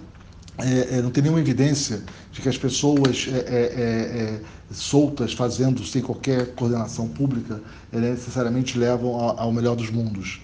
é, 0.57 0.97
é, 0.97 1.03
não 1.03 1.11
tem 1.11 1.23
nenhuma 1.23 1.39
evidência 1.39 2.03
de 2.33 2.41
que 2.41 2.49
as 2.49 2.57
pessoas 2.57 3.29
é, 3.31 3.37
é, 3.37 3.41
é, 3.41 4.41
é 4.41 4.41
soltas, 4.73 5.35
fazendo 5.35 5.85
sem 5.85 6.01
qualquer 6.01 6.55
coordenação 6.55 7.09
pública, 7.09 7.61
necessariamente 7.93 8.79
levam 8.79 9.15
ao, 9.39 9.53
melhor 9.53 9.77
dos 9.77 9.91
mundos. 9.91 10.41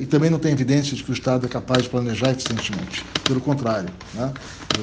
e 0.00 0.06
também 0.06 0.30
não 0.30 0.38
tem 0.38 0.52
evidência 0.52 0.96
de 0.96 1.02
que 1.02 1.10
o 1.10 1.12
Estado 1.12 1.46
é 1.46 1.48
capaz 1.48 1.82
de 1.82 1.88
planejar 1.88 2.30
eficientemente. 2.30 3.04
Pelo 3.24 3.40
contrário, 3.40 3.90
né? 4.14 4.32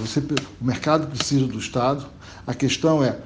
Você, 0.02 0.20
o 0.20 0.64
mercado 0.64 1.08
precisa 1.08 1.48
do 1.48 1.58
Estado. 1.58 2.06
A 2.46 2.54
questão 2.54 3.02
é 3.02 3.18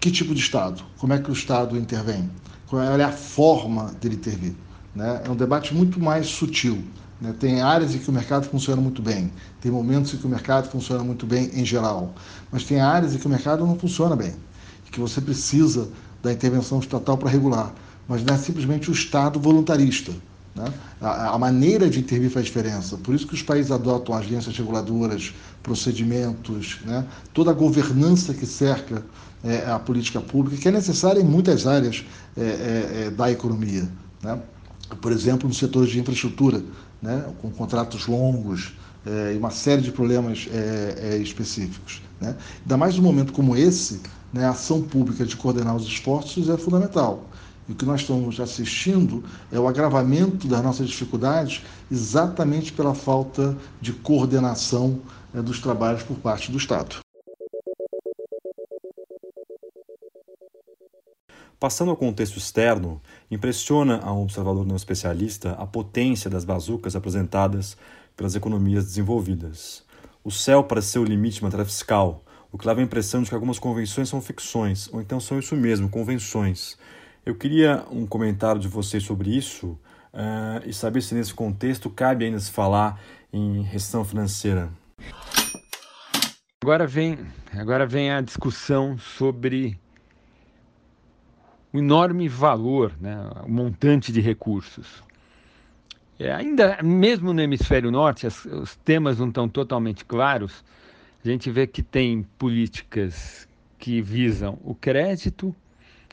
que 0.00 0.10
tipo 0.10 0.34
de 0.34 0.40
Estado? 0.40 0.82
Como 0.96 1.12
é 1.12 1.18
que 1.18 1.30
o 1.30 1.34
Estado 1.34 1.76
intervém? 1.76 2.30
Qual 2.66 2.82
é 2.82 3.04
a 3.04 3.12
forma 3.12 3.92
dele 4.00 4.16
intervir? 4.16 4.54
Né? 4.96 5.20
É 5.26 5.30
um 5.30 5.36
debate 5.36 5.74
muito 5.74 6.00
mais 6.00 6.26
sutil. 6.26 6.82
Né? 7.20 7.34
Tem 7.38 7.60
áreas 7.60 7.94
em 7.94 7.98
que 7.98 8.08
o 8.08 8.12
mercado 8.12 8.48
funciona 8.48 8.80
muito 8.80 9.02
bem, 9.02 9.30
tem 9.60 9.70
momentos 9.70 10.14
em 10.14 10.16
que 10.16 10.26
o 10.26 10.28
mercado 10.28 10.70
funciona 10.70 11.04
muito 11.04 11.26
bem 11.26 11.50
em 11.52 11.64
geral, 11.64 12.14
mas 12.50 12.64
tem 12.64 12.80
áreas 12.80 13.14
em 13.14 13.18
que 13.18 13.26
o 13.26 13.28
mercado 13.28 13.64
não 13.66 13.78
funciona 13.78 14.16
bem 14.16 14.34
e 14.86 14.90
que 14.90 14.98
você 14.98 15.20
precisa 15.20 15.88
da 16.22 16.32
intervenção 16.32 16.80
estatal 16.80 17.18
para 17.18 17.28
regular. 17.28 17.72
Mas 18.08 18.24
não 18.24 18.34
é 18.34 18.38
simplesmente 18.38 18.90
o 18.90 18.92
Estado 18.92 19.38
voluntarista. 19.38 20.12
Né? 20.54 20.72
A, 21.00 21.34
a, 21.34 21.38
maneira 21.38 21.90
de 21.90 21.98
intervir 21.98 22.30
faz 22.30 22.46
diferença. 22.46 22.96
Por 22.96 23.14
isso 23.14 23.26
que 23.26 23.34
os 23.34 23.42
países 23.42 23.70
adotam 23.70 24.14
agências 24.14 24.56
reguladoras, 24.56 25.34
procedimentos, 25.62 26.78
né? 26.84 27.04
toda 27.34 27.50
a 27.50 27.54
governança 27.54 28.32
que 28.32 28.46
cerca 28.46 29.04
é, 29.44 29.68
a 29.70 29.78
política 29.78 30.20
pública, 30.20 30.56
que 30.56 30.68
é 30.68 30.70
necessária 30.70 31.20
em 31.20 31.24
muitas 31.24 31.66
áreas 31.66 32.04
é, 32.36 32.40
é, 32.40 33.02
é 33.06 33.10
da 33.10 33.30
economia. 33.30 33.86
Né? 34.22 34.40
Por 35.00 35.12
exemplo, 35.12 35.48
no 35.48 35.54
setor 35.54 35.86
de 35.86 35.98
infraestrutura, 35.98 36.62
né, 37.02 37.24
com 37.40 37.50
contratos 37.50 38.06
longos 38.06 38.74
é, 39.04 39.34
e 39.34 39.38
uma 39.38 39.50
série 39.50 39.82
de 39.82 39.92
problemas 39.92 40.48
é, 40.52 40.94
é, 40.98 41.16
específicos. 41.18 42.02
Né? 42.20 42.36
Ainda 42.62 42.76
mais 42.76 42.96
num 42.96 43.02
momento 43.02 43.32
como 43.32 43.56
esse, 43.56 44.00
né, 44.32 44.44
a 44.44 44.50
ação 44.50 44.82
pública 44.82 45.24
de 45.24 45.36
coordenar 45.36 45.76
os 45.76 45.86
esforços 45.86 46.48
é 46.48 46.56
fundamental. 46.56 47.24
E 47.68 47.72
o 47.72 47.74
que 47.74 47.84
nós 47.84 48.02
estamos 48.02 48.38
assistindo 48.38 49.24
é 49.50 49.58
o 49.58 49.66
agravamento 49.66 50.46
das 50.46 50.62
nossas 50.62 50.88
dificuldades 50.88 51.62
exatamente 51.90 52.72
pela 52.72 52.94
falta 52.94 53.56
de 53.80 53.92
coordenação 53.92 55.00
é, 55.34 55.42
dos 55.42 55.60
trabalhos 55.60 56.02
por 56.02 56.16
parte 56.16 56.50
do 56.50 56.58
Estado. 56.58 57.05
Passando 61.58 61.90
ao 61.90 61.96
contexto 61.96 62.36
externo, 62.36 63.00
impressiona 63.30 64.00
a 64.02 64.12
um 64.12 64.22
observador 64.22 64.66
não 64.66 64.76
especialista 64.76 65.52
a 65.52 65.66
potência 65.66 66.28
das 66.28 66.44
bazucas 66.44 66.94
apresentadas 66.94 67.78
pelas 68.14 68.34
economias 68.34 68.84
desenvolvidas. 68.84 69.82
O 70.22 70.30
céu 70.30 70.62
parece 70.62 70.88
ser 70.88 70.98
o 70.98 71.04
limite 71.04 71.36
de 71.36 71.44
matéria 71.44 71.64
fiscal, 71.64 72.22
o 72.52 72.58
que 72.58 72.66
leva 72.66 72.80
a 72.80 72.84
impressão 72.84 73.22
de 73.22 73.30
que 73.30 73.34
algumas 73.34 73.58
convenções 73.58 74.10
são 74.10 74.20
ficções, 74.20 74.92
ou 74.92 75.00
então 75.00 75.18
são 75.18 75.38
isso 75.38 75.56
mesmo, 75.56 75.88
convenções. 75.88 76.76
Eu 77.24 77.34
queria 77.34 77.86
um 77.90 78.06
comentário 78.06 78.60
de 78.60 78.68
vocês 78.68 79.02
sobre 79.02 79.34
isso 79.34 79.78
uh, 80.12 80.60
e 80.66 80.74
saber 80.74 81.00
se 81.00 81.14
nesse 81.14 81.32
contexto 81.32 81.88
cabe 81.88 82.26
ainda 82.26 82.38
se 82.38 82.50
falar 82.50 83.00
em 83.32 83.62
restrição 83.62 84.04
financeira. 84.04 84.70
Agora 86.62 86.86
vem, 86.86 87.18
agora 87.52 87.86
vem 87.86 88.10
a 88.10 88.20
discussão 88.20 88.98
sobre 88.98 89.80
um 91.76 91.78
enorme 91.78 92.26
valor, 92.26 92.92
né, 92.98 93.16
um 93.46 93.52
montante 93.52 94.10
de 94.10 94.20
recursos. 94.20 95.02
É, 96.18 96.32
ainda, 96.32 96.78
mesmo 96.82 97.34
no 97.34 97.42
hemisfério 97.42 97.90
norte, 97.90 98.26
as, 98.26 98.44
os 98.46 98.74
temas 98.76 99.18
não 99.18 99.28
estão 99.28 99.46
totalmente 99.46 100.04
claros. 100.04 100.64
A 101.22 101.28
gente 101.28 101.50
vê 101.50 101.66
que 101.66 101.82
tem 101.82 102.22
políticas 102.38 103.46
que 103.78 104.00
visam 104.00 104.58
o 104.64 104.74
crédito 104.74 105.54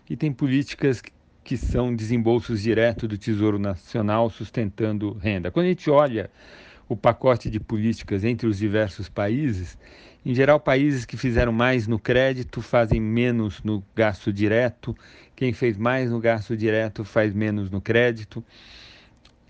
e 0.09 0.17
tem 0.17 0.33
políticas 0.33 1.01
que, 1.43 1.55
são 1.55 1.95
desembolsos 1.95 2.61
diretos 2.61 3.07
do 3.07 3.17
Tesouro 3.17 3.57
Nacional 3.57 4.29
sustentando 4.29 5.13
renda. 5.13 5.51
Quando 5.51 5.67
a 5.67 5.69
gente 5.69 5.89
olha 5.89 6.29
o 6.93 6.97
pacote 6.97 7.49
de 7.49 7.59
políticas 7.59 8.23
entre 8.23 8.47
os 8.47 8.57
diversos 8.57 9.09
países, 9.09 9.77
em 10.25 10.33
geral, 10.33 10.59
países 10.59 11.03
que 11.05 11.17
fizeram 11.17 11.51
mais 11.51 11.85
no 11.87 11.99
crédito 11.99 12.61
fazem 12.61 13.01
menos 13.01 13.61
no 13.61 13.83
gasto 13.93 14.31
direto, 14.31 14.95
quem 15.35 15.51
fez 15.51 15.75
mais 15.75 16.11
no 16.11 16.19
gasto 16.19 16.55
direto 16.55 17.03
faz 17.03 17.33
menos 17.33 17.69
no 17.69 17.81
crédito. 17.81 18.43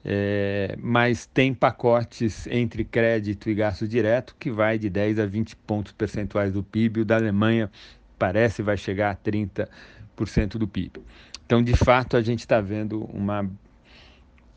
É, 0.06 0.76
mas 0.82 1.26
tem 1.28 1.54
pacotes 1.54 2.46
entre 2.48 2.84
crédito 2.84 3.50
e 3.50 3.54
gasto 3.54 3.88
direto 3.88 4.36
que 4.38 4.52
vai 4.52 4.78
de 4.78 4.90
10 4.90 5.20
a 5.20 5.26
20 5.26 5.56
pontos 5.58 5.92
percentuais 5.94 6.52
do 6.52 6.64
PIB. 6.64 7.02
O 7.02 7.06
da 7.06 7.18
Alemanha 7.18 7.70
parece 8.18 8.62
vai 8.62 8.76
chegar 8.76 9.12
a 9.12 9.16
30% 9.16 10.58
do 10.58 10.68
PIB. 10.68 11.02
Então, 11.46 11.62
de 11.62 11.76
fato, 11.76 12.18
a 12.18 12.22
gente 12.22 12.40
está 12.40 12.60
vendo 12.60 13.04
uma, 13.14 13.50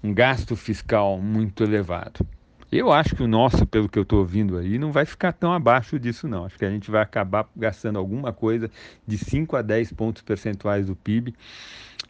um 0.03 0.14
gasto 0.14 0.57
fiscal 0.57 1.20
muito 1.20 1.62
elevado. 1.62 2.27
Eu 2.70 2.92
acho 2.92 3.14
que 3.14 3.22
o 3.22 3.29
nosso, 3.29 3.64
pelo 3.64 3.88
que 3.88 3.98
eu 3.98 4.02
estou 4.02 4.18
ouvindo 4.18 4.59
aí, 4.59 4.76
não 4.76 4.90
vai 4.90 5.05
ficar 5.05 5.33
tão 5.33 5.52
abaixo 5.52 6.00
disso, 6.00 6.26
não. 6.26 6.44
Acho 6.44 6.59
que 6.59 6.64
a 6.64 6.70
gente 6.70 6.90
vai 6.90 7.00
acabar 7.00 7.48
gastando 7.57 7.98
alguma 7.98 8.33
coisa 8.33 8.70
de 9.07 9.16
5 9.16 9.57
a 9.57 9.62
10 9.62 9.92
pontos 9.92 10.22
percentuais 10.22 10.87
do 10.87 10.96
PIB, 10.96 11.33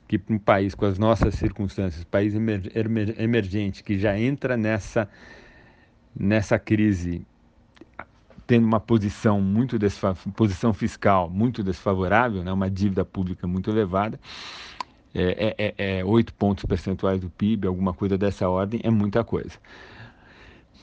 que 0.08 0.18
para 0.18 0.34
um 0.34 0.38
país 0.38 0.74
com 0.74 0.86
as 0.86 0.98
nossas 0.98 1.34
circunstâncias, 1.34 2.04
país 2.04 2.32
emergente, 2.34 3.84
que 3.84 3.98
já 3.98 4.18
entra 4.18 4.56
nessa, 4.56 5.08
nessa 6.18 6.58
crise 6.58 7.26
tendo 8.46 8.64
uma 8.64 8.78
posição 8.78 9.40
muito 9.40 9.76
posição 10.36 10.72
fiscal 10.72 11.28
muito 11.28 11.64
desfavorável, 11.64 12.44
né, 12.44 12.52
uma 12.52 12.70
dívida 12.70 13.04
pública 13.04 13.44
muito 13.44 13.68
elevada, 13.70 14.20
é, 15.12 15.54
é, 15.58 15.74
é, 15.76 15.98
é 15.98 16.04
8 16.04 16.32
pontos 16.34 16.64
percentuais 16.64 17.20
do 17.20 17.28
PIB, 17.28 17.66
alguma 17.66 17.92
coisa 17.92 18.16
dessa 18.16 18.48
ordem, 18.48 18.80
é 18.84 18.90
muita 18.90 19.24
coisa. 19.24 19.58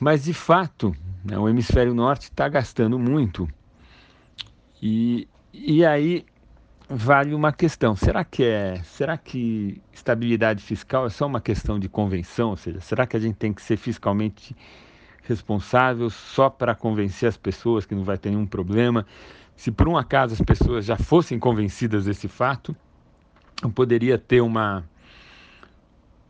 Mas, 0.00 0.24
de 0.24 0.34
fato, 0.34 0.94
né, 1.24 1.38
o 1.38 1.48
hemisfério 1.48 1.94
norte 1.94 2.24
está 2.24 2.48
gastando 2.48 2.98
muito. 2.98 3.48
E, 4.82 5.26
e 5.52 5.84
aí 5.84 6.26
vale 6.88 7.34
uma 7.34 7.52
questão: 7.52 7.96
será 7.96 8.24
que 8.24 8.44
é, 8.44 8.82
será 8.84 9.16
que 9.16 9.80
estabilidade 9.92 10.62
fiscal 10.62 11.06
é 11.06 11.10
só 11.10 11.26
uma 11.26 11.40
questão 11.40 11.78
de 11.78 11.88
convenção? 11.88 12.50
Ou 12.50 12.56
seja, 12.56 12.80
será 12.80 13.06
que 13.06 13.16
a 13.16 13.20
gente 13.20 13.36
tem 13.36 13.52
que 13.52 13.62
ser 13.62 13.76
fiscalmente 13.76 14.56
responsável 15.22 16.10
só 16.10 16.50
para 16.50 16.74
convencer 16.74 17.28
as 17.28 17.36
pessoas 17.36 17.86
que 17.86 17.94
não 17.94 18.04
vai 18.04 18.18
ter 18.18 18.30
nenhum 18.30 18.46
problema? 18.46 19.06
Se 19.56 19.70
por 19.70 19.88
um 19.88 19.96
acaso 19.96 20.34
as 20.34 20.40
pessoas 20.40 20.84
já 20.84 20.96
fossem 20.96 21.38
convencidas 21.38 22.04
desse 22.04 22.28
fato, 22.28 22.76
eu 23.62 23.70
poderia 23.70 24.18
ter 24.18 24.40
uma 24.40 24.84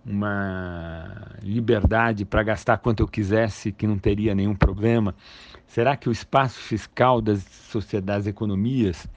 uma 0.06 1.32
liberdade 1.42 2.24
para 2.24 2.42
gastar 2.42 2.78
quanto 2.78 3.00
eu 3.00 3.08
quisesse, 3.08 3.72
que 3.72 3.86
não 3.86 3.98
teria 3.98 4.34
nenhum 4.34 4.54
problema? 4.54 5.14
Será 5.66 5.96
que 5.96 6.08
o 6.08 6.12
espaço 6.12 6.58
fiscal 6.58 7.20
das 7.20 7.42
sociedades, 7.42 8.26
economias, 8.26 9.08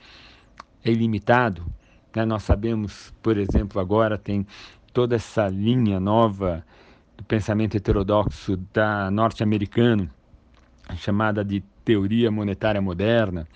é 0.83 0.91
ilimitado? 0.91 1.65
Né? 2.15 2.25
Nós 2.25 2.43
sabemos, 2.43 3.13
por 3.21 3.37
exemplo, 3.37 3.81
agora 3.81 4.17
tem 4.17 4.47
toda 4.93 5.15
essa 5.15 5.47
linha 5.47 5.99
nova 5.99 6.65
do 7.17 7.23
pensamento 7.23 7.75
heterodoxo 7.75 8.57
da 8.73 9.11
norte-americano, 9.11 10.09
chamada 10.95 11.43
de 11.43 11.63
teoria 11.83 12.31
monetária 12.31 12.81
moderna, 12.81 13.47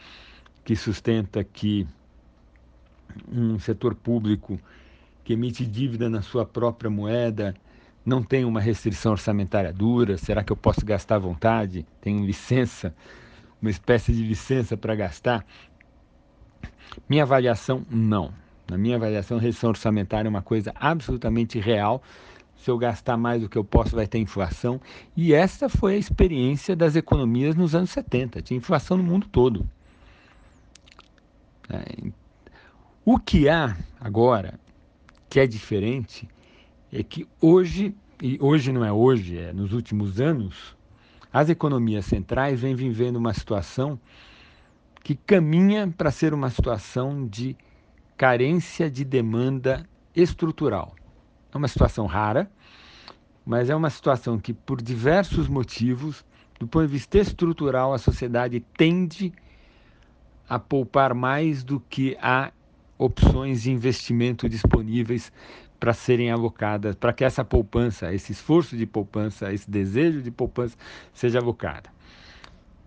que 0.63 0.75
sustenta 0.75 1.43
que 1.43 1.87
um 3.31 3.57
setor 3.59 3.95
público 3.95 4.59
que 5.31 5.33
emite 5.33 5.65
dívida 5.65 6.09
na 6.09 6.21
sua 6.21 6.45
própria 6.45 6.89
moeda, 6.89 7.55
não 8.05 8.21
tem 8.21 8.43
uma 8.43 8.59
restrição 8.59 9.13
orçamentária 9.13 9.71
dura? 9.71 10.17
Será 10.17 10.43
que 10.43 10.51
eu 10.51 10.57
posso 10.57 10.85
gastar 10.85 11.15
à 11.15 11.19
vontade? 11.19 11.85
Tenho 12.01 12.25
licença, 12.25 12.93
uma 13.61 13.71
espécie 13.71 14.11
de 14.11 14.23
licença 14.23 14.75
para 14.75 14.93
gastar? 14.93 15.45
Minha 17.07 17.23
avaliação, 17.23 17.85
não. 17.89 18.33
Na 18.69 18.77
minha 18.77 18.97
avaliação, 18.97 19.37
restrição 19.37 19.69
orçamentária 19.69 20.27
é 20.27 20.29
uma 20.29 20.41
coisa 20.41 20.73
absolutamente 20.75 21.59
real. 21.59 22.03
Se 22.57 22.69
eu 22.69 22.77
gastar 22.77 23.15
mais 23.15 23.41
do 23.41 23.47
que 23.47 23.57
eu 23.57 23.63
posso, 23.63 23.95
vai 23.95 24.07
ter 24.07 24.19
inflação. 24.19 24.81
E 25.15 25.33
essa 25.33 25.69
foi 25.69 25.95
a 25.95 25.97
experiência 25.97 26.75
das 26.75 26.97
economias 26.97 27.55
nos 27.55 27.73
anos 27.73 27.91
70. 27.91 28.41
Tinha 28.41 28.57
inflação 28.57 28.97
no 28.97 29.03
mundo 29.03 29.27
todo. 29.31 29.65
É, 31.69 32.11
o 33.05 33.17
que 33.17 33.47
há 33.47 33.77
agora 33.97 34.59
que 35.31 35.39
é 35.39 35.47
diferente 35.47 36.27
é 36.91 37.01
que 37.01 37.25
hoje, 37.39 37.95
e 38.21 38.37
hoje 38.41 38.73
não 38.73 38.83
é 38.83 38.91
hoje, 38.91 39.37
é 39.37 39.53
nos 39.53 39.71
últimos 39.71 40.19
anos, 40.19 40.75
as 41.31 41.47
economias 41.47 42.03
centrais 42.03 42.59
vêm 42.59 42.75
vivendo 42.75 43.15
uma 43.15 43.33
situação 43.33 43.97
que 45.01 45.15
caminha 45.15 45.87
para 45.87 46.11
ser 46.11 46.33
uma 46.33 46.49
situação 46.49 47.25
de 47.25 47.55
carência 48.17 48.91
de 48.91 49.05
demanda 49.05 49.87
estrutural. 50.13 50.93
É 51.53 51.57
uma 51.57 51.69
situação 51.69 52.05
rara, 52.07 52.51
mas 53.45 53.69
é 53.69 53.75
uma 53.75 53.89
situação 53.89 54.37
que, 54.37 54.53
por 54.53 54.81
diversos 54.81 55.47
motivos, 55.47 56.25
do 56.59 56.67
ponto 56.67 56.85
de 56.85 56.91
vista 56.91 57.17
estrutural, 57.17 57.93
a 57.93 57.97
sociedade 57.97 58.59
tende 58.75 59.31
a 60.47 60.59
poupar 60.59 61.13
mais 61.13 61.63
do 61.63 61.79
que 61.79 62.17
a 62.21 62.51
opções 63.01 63.63
de 63.63 63.71
investimento 63.71 64.47
disponíveis 64.47 65.31
para 65.79 65.91
serem 65.91 66.29
alocadas, 66.29 66.93
para 66.93 67.11
que 67.11 67.23
essa 67.23 67.43
poupança, 67.43 68.13
esse 68.13 68.31
esforço 68.31 68.77
de 68.77 68.85
poupança, 68.85 69.51
esse 69.51 69.69
desejo 69.69 70.21
de 70.21 70.29
poupança 70.29 70.77
seja 71.11 71.39
alocada. 71.39 71.89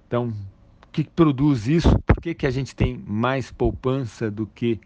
Então, 0.07 0.29
o 0.29 0.87
que 0.93 1.03
produz 1.03 1.67
isso? 1.67 1.99
Por 2.07 2.21
que, 2.21 2.33
que 2.33 2.47
a 2.47 2.51
gente 2.53 2.77
tem 2.77 3.03
mais 3.05 3.51
poupança 3.51 4.31
do 4.31 4.47
que 4.47 4.81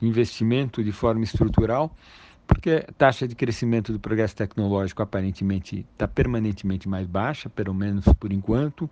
investimento 0.00 0.82
de 0.82 0.92
forma 0.92 1.22
estrutural? 1.22 1.94
Porque 2.46 2.86
a 2.88 2.92
taxa 2.92 3.28
de 3.28 3.34
crescimento 3.34 3.92
do 3.92 4.00
progresso 4.00 4.34
tecnológico 4.34 5.02
aparentemente 5.02 5.84
está 5.92 6.08
permanentemente 6.08 6.88
mais 6.88 7.06
baixa, 7.06 7.50
pelo 7.50 7.74
menos 7.74 8.06
por 8.18 8.32
enquanto. 8.32 8.88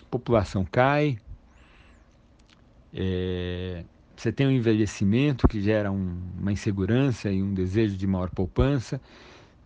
A 0.00 0.04
população 0.10 0.64
cai, 0.64 1.18
é, 2.94 3.84
você 4.16 4.32
tem 4.32 4.46
um 4.46 4.50
envelhecimento 4.50 5.48
que 5.48 5.60
gera 5.60 5.90
um, 5.90 6.16
uma 6.40 6.52
insegurança 6.52 7.30
e 7.30 7.42
um 7.42 7.52
desejo 7.52 7.96
de 7.96 8.06
maior 8.06 8.30
poupança. 8.30 9.00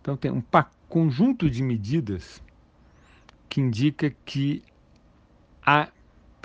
Então, 0.01 0.17
tem 0.17 0.31
um 0.31 0.43
conjunto 0.87 1.49
de 1.49 1.61
medidas 1.61 2.41
que 3.47 3.61
indica 3.61 4.13
que 4.25 4.63
há 5.65 5.89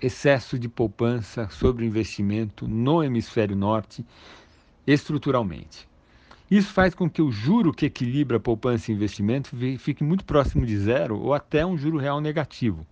excesso 0.03 0.59
de 0.59 0.69
poupança 0.69 1.49
sobre 1.49 1.87
investimento 1.87 2.69
no 2.69 3.03
hemisfério 3.03 3.57
norte 3.57 4.05
estruturalmente. 4.87 5.89
Isso 6.51 6.73
faz 6.73 6.95
com 6.95 7.09
que 7.09 7.23
o 7.23 7.33
juro 7.33 7.73
que 7.73 7.87
equilibra 7.87 8.39
poupança 8.39 8.91
e 8.91 8.95
investimento 8.95 9.51
fique 9.79 10.05
muito 10.05 10.25
próximo 10.25 10.67
de 10.67 10.77
zero 10.79 11.19
ou 11.19 11.33
até 11.33 11.65
um 11.65 11.77
juro 11.77 11.97
real 11.97 12.21
negativo. 12.21 12.87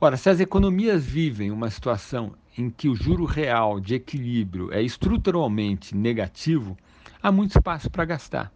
Ora, 0.00 0.16
se 0.16 0.30
as 0.30 0.40
economias 0.40 1.04
vivem 1.04 1.50
uma 1.50 1.68
situação 1.70 2.32
em 2.56 2.70
que 2.70 2.88
o 2.88 2.94
juro 2.94 3.24
real 3.24 3.80
de 3.80 3.94
equilíbrio 3.94 4.72
é 4.72 4.82
estruturalmente 4.82 5.94
negativo, 5.96 6.76
há 7.22 7.30
muito 7.30 7.50
espaço 7.50 7.90
para 7.90 8.04
gastar. 8.04 8.52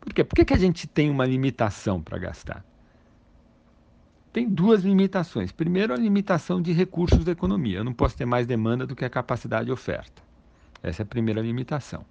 Por 0.00 0.14
quê? 0.14 0.24
Por 0.24 0.34
que, 0.34 0.44
que 0.44 0.54
a 0.54 0.58
gente 0.58 0.86
tem 0.86 1.10
uma 1.10 1.26
limitação 1.26 2.00
para 2.00 2.18
gastar? 2.18 2.64
Tem 4.32 4.48
duas 4.48 4.82
limitações. 4.82 5.50
Primeiro, 5.50 5.92
a 5.92 5.96
limitação 5.96 6.62
de 6.62 6.72
recursos 6.72 7.24
da 7.24 7.32
economia. 7.32 7.78
Eu 7.78 7.84
não 7.84 7.92
posso 7.92 8.16
ter 8.16 8.24
mais 8.24 8.46
demanda 8.46 8.86
do 8.86 8.94
que 8.94 9.04
a 9.04 9.10
capacidade 9.10 9.66
de 9.66 9.72
oferta. 9.72 10.22
Essa 10.82 11.02
é 11.02 11.04
a 11.04 11.06
primeira 11.06 11.40
limitação. 11.40 12.04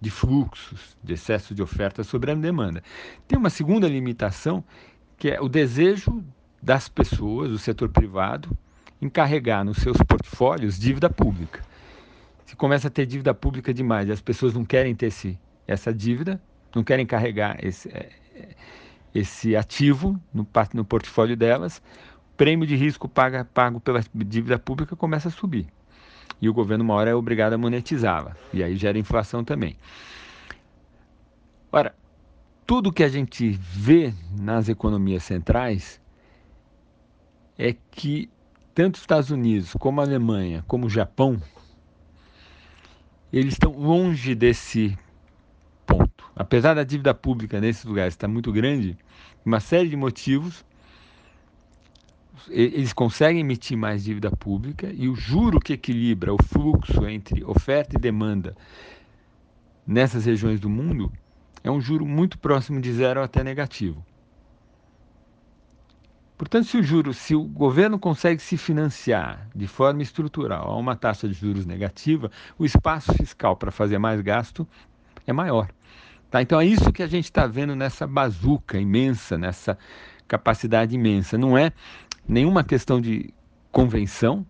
De 0.00 0.10
fluxos, 0.10 0.96
de 1.04 1.12
excesso 1.12 1.54
de 1.54 1.62
oferta 1.62 2.02
sobre 2.02 2.30
a 2.30 2.34
demanda. 2.34 2.82
Tem 3.28 3.38
uma 3.38 3.50
segunda 3.50 3.86
limitação, 3.86 4.64
que 5.18 5.28
é 5.28 5.40
o 5.40 5.48
desejo 5.48 6.24
das 6.62 6.88
pessoas, 6.88 7.50
do 7.50 7.58
setor 7.58 7.90
privado, 7.90 8.56
encarregar 9.00 9.64
nos 9.64 9.78
seus 9.78 9.96
portfólios 9.98 10.78
dívida 10.78 11.08
pública. 11.08 11.62
Se 12.44 12.56
começa 12.56 12.88
a 12.88 12.90
ter 12.90 13.06
dívida 13.06 13.32
pública 13.32 13.72
demais 13.72 14.08
e 14.08 14.12
as 14.12 14.20
pessoas 14.20 14.54
não 14.54 14.64
querem 14.64 14.94
ter 14.94 15.06
esse, 15.06 15.38
essa 15.66 15.92
dívida, 15.94 16.40
não 16.74 16.82
querem 16.82 17.06
carregar 17.06 17.56
esse, 17.64 17.88
é, 17.88 18.10
esse 19.14 19.56
ativo 19.56 20.20
no, 20.32 20.46
no 20.74 20.84
portfólio 20.84 21.36
delas, 21.36 21.78
o 22.32 22.36
prêmio 22.36 22.66
de 22.66 22.76
risco 22.76 23.08
paga, 23.08 23.44
pago 23.44 23.80
pela 23.80 24.02
dívida 24.14 24.58
pública 24.58 24.96
começa 24.96 25.28
a 25.28 25.30
subir. 25.30 25.66
E 26.40 26.48
o 26.48 26.54
governo, 26.54 26.84
uma 26.84 26.94
hora, 26.94 27.10
é 27.10 27.14
obrigado 27.14 27.52
a 27.52 27.58
monetizá-la. 27.58 28.34
E 28.52 28.62
aí 28.62 28.76
gera 28.76 28.98
inflação 28.98 29.44
também. 29.44 29.76
Ora, 31.70 31.94
tudo 32.66 32.92
que 32.92 33.04
a 33.04 33.08
gente 33.08 33.50
vê 33.50 34.14
nas 34.38 34.68
economias 34.68 35.22
centrais 35.22 36.00
é 37.58 37.74
que 37.90 38.30
tanto 38.74 38.96
os 38.96 39.00
Estados 39.00 39.30
Unidos 39.30 39.72
como 39.78 40.00
a 40.00 40.04
Alemanha, 40.04 40.64
como 40.66 40.86
o 40.86 40.90
Japão, 40.90 41.40
eles 43.32 43.54
estão 43.54 43.72
longe 43.72 44.34
desse 44.34 44.98
ponto. 45.86 46.24
Apesar 46.34 46.74
da 46.74 46.84
dívida 46.84 47.14
pública 47.14 47.60
nesses 47.60 47.84
lugares 47.84 48.14
estar 48.14 48.28
muito 48.28 48.52
grande, 48.52 48.96
uma 49.44 49.60
série 49.60 49.88
de 49.88 49.96
motivos, 49.96 50.64
eles 52.48 52.92
conseguem 52.92 53.40
emitir 53.40 53.76
mais 53.76 54.04
dívida 54.04 54.30
pública 54.30 54.90
e 54.92 55.08
o 55.08 55.14
juro 55.14 55.60
que 55.60 55.74
equilibra 55.74 56.32
o 56.32 56.42
fluxo 56.42 57.06
entre 57.06 57.44
oferta 57.44 57.96
e 57.96 58.00
demanda 58.00 58.56
nessas 59.86 60.24
regiões 60.24 60.60
do 60.60 60.70
mundo 60.70 61.12
é 61.62 61.70
um 61.70 61.80
juro 61.80 62.06
muito 62.06 62.38
próximo 62.38 62.80
de 62.80 62.92
zero 62.92 63.22
até 63.22 63.44
negativo. 63.44 64.04
Portanto, 66.40 66.68
se 66.68 66.78
o 66.78 66.82
juro, 66.82 67.12
se 67.12 67.34
o 67.34 67.42
governo 67.42 67.98
consegue 67.98 68.40
se 68.40 68.56
financiar 68.56 69.46
de 69.54 69.66
forma 69.66 70.00
estrutural 70.00 70.70
a 70.70 70.76
uma 70.78 70.96
taxa 70.96 71.28
de 71.28 71.34
juros 71.34 71.66
negativa, 71.66 72.30
o 72.58 72.64
espaço 72.64 73.12
fiscal 73.12 73.54
para 73.56 73.70
fazer 73.70 73.98
mais 73.98 74.22
gasto 74.22 74.66
é 75.26 75.34
maior. 75.34 75.68
Tá? 76.30 76.40
Então 76.40 76.58
é 76.58 76.64
isso 76.64 76.90
que 76.94 77.02
a 77.02 77.06
gente 77.06 77.26
está 77.26 77.46
vendo 77.46 77.76
nessa 77.76 78.06
bazuca 78.06 78.78
imensa, 78.78 79.36
nessa 79.36 79.76
capacidade 80.26 80.94
imensa. 80.94 81.36
Não 81.36 81.58
é 81.58 81.74
nenhuma 82.26 82.64
questão 82.64 83.02
de 83.02 83.34
convenção, 83.70 84.46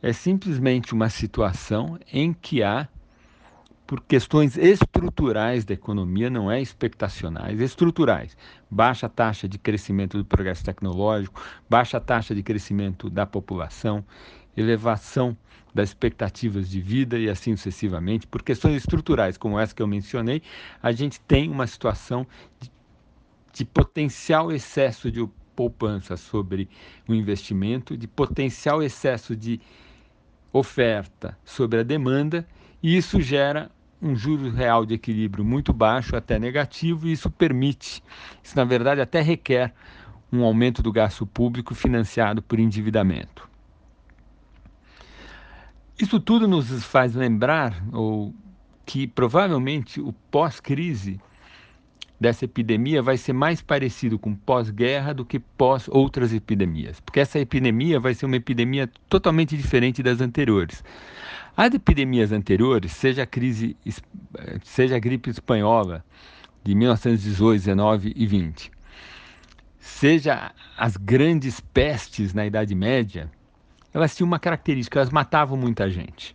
é 0.00 0.12
simplesmente 0.12 0.94
uma 0.94 1.10
situação 1.10 1.98
em 2.12 2.32
que 2.32 2.62
há, 2.62 2.86
por 3.86 4.00
questões 4.00 4.56
estruturais 4.56 5.64
da 5.64 5.72
economia, 5.72 6.28
não 6.28 6.50
é 6.50 6.60
expectacionais, 6.60 7.60
estruturais. 7.60 8.36
Baixa 8.68 9.08
taxa 9.08 9.48
de 9.48 9.58
crescimento 9.58 10.18
do 10.18 10.24
progresso 10.24 10.64
tecnológico, 10.64 11.40
baixa 11.70 12.00
taxa 12.00 12.34
de 12.34 12.42
crescimento 12.42 13.08
da 13.08 13.24
população, 13.24 14.04
elevação 14.56 15.36
das 15.72 15.90
expectativas 15.90 16.68
de 16.68 16.80
vida 16.80 17.18
e 17.18 17.28
assim 17.28 17.54
sucessivamente. 17.54 18.26
Por 18.26 18.42
questões 18.42 18.76
estruturais, 18.76 19.36
como 19.36 19.58
essa 19.58 19.74
que 19.74 19.82
eu 19.82 19.86
mencionei, 19.86 20.42
a 20.82 20.90
gente 20.90 21.20
tem 21.20 21.48
uma 21.48 21.66
situação 21.66 22.26
de, 22.58 22.72
de 23.52 23.64
potencial 23.64 24.50
excesso 24.50 25.12
de 25.12 25.28
poupança 25.54 26.16
sobre 26.16 26.68
o 27.06 27.14
investimento, 27.14 27.96
de 27.96 28.08
potencial 28.08 28.82
excesso 28.82 29.36
de 29.36 29.60
oferta 30.52 31.38
sobre 31.44 31.80
a 31.80 31.82
demanda, 31.82 32.46
e 32.82 32.96
isso 32.96 33.20
gera 33.20 33.70
um 34.00 34.14
juro 34.14 34.50
real 34.50 34.84
de 34.84 34.94
equilíbrio 34.94 35.44
muito 35.44 35.72
baixo, 35.72 36.16
até 36.16 36.38
negativo, 36.38 37.06
e 37.06 37.12
isso 37.12 37.30
permite, 37.30 38.02
isso 38.42 38.56
na 38.56 38.64
verdade 38.64 39.00
até 39.00 39.20
requer 39.20 39.72
um 40.32 40.44
aumento 40.44 40.82
do 40.82 40.92
gasto 40.92 41.26
público 41.26 41.74
financiado 41.74 42.42
por 42.42 42.58
endividamento. 42.58 43.48
Isso 45.98 46.20
tudo 46.20 46.46
nos 46.46 46.84
faz 46.84 47.14
lembrar 47.14 47.82
ou 47.92 48.34
que 48.84 49.06
provavelmente 49.06 50.00
o 50.00 50.12
pós-crise 50.30 51.18
dessa 52.20 52.44
epidemia 52.44 53.02
vai 53.02 53.16
ser 53.16 53.32
mais 53.32 53.60
parecido 53.60 54.18
com 54.18 54.34
pós-guerra 54.34 55.12
do 55.12 55.24
que 55.24 55.38
pós 55.38 55.88
outras 55.88 56.32
epidemias, 56.32 57.00
porque 57.00 57.20
essa 57.20 57.38
epidemia 57.38 58.00
vai 58.00 58.14
ser 58.14 58.26
uma 58.26 58.36
epidemia 58.36 58.90
totalmente 59.08 59.56
diferente 59.56 60.02
das 60.02 60.20
anteriores. 60.20 60.82
As 61.56 61.72
epidemias 61.72 62.32
anteriores, 62.32 62.92
seja 62.92 63.22
a 63.22 63.26
crise, 63.26 63.76
seja 64.62 64.96
a 64.96 64.98
gripe 64.98 65.30
espanhola 65.30 66.04
de 66.62 66.74
1918, 66.74 67.60
19 67.60 68.12
e 68.14 68.26
20, 68.26 68.70
seja 69.78 70.52
as 70.76 70.98
grandes 70.98 71.58
pestes 71.58 72.34
na 72.34 72.44
Idade 72.44 72.74
Média, 72.74 73.30
elas 73.94 74.14
tinham 74.14 74.26
uma 74.26 74.38
característica, 74.38 74.98
elas 74.98 75.10
matavam 75.10 75.56
muita 75.56 75.88
gente. 75.88 76.34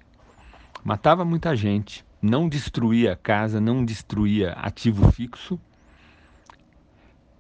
Matava 0.84 1.24
muita 1.24 1.56
gente, 1.56 2.04
não 2.20 2.50
destruía 2.50 3.16
casa, 3.16 3.62
não 3.62 3.86
destruía 3.86 4.54
ativo 4.54 5.12
fixo, 5.12 5.60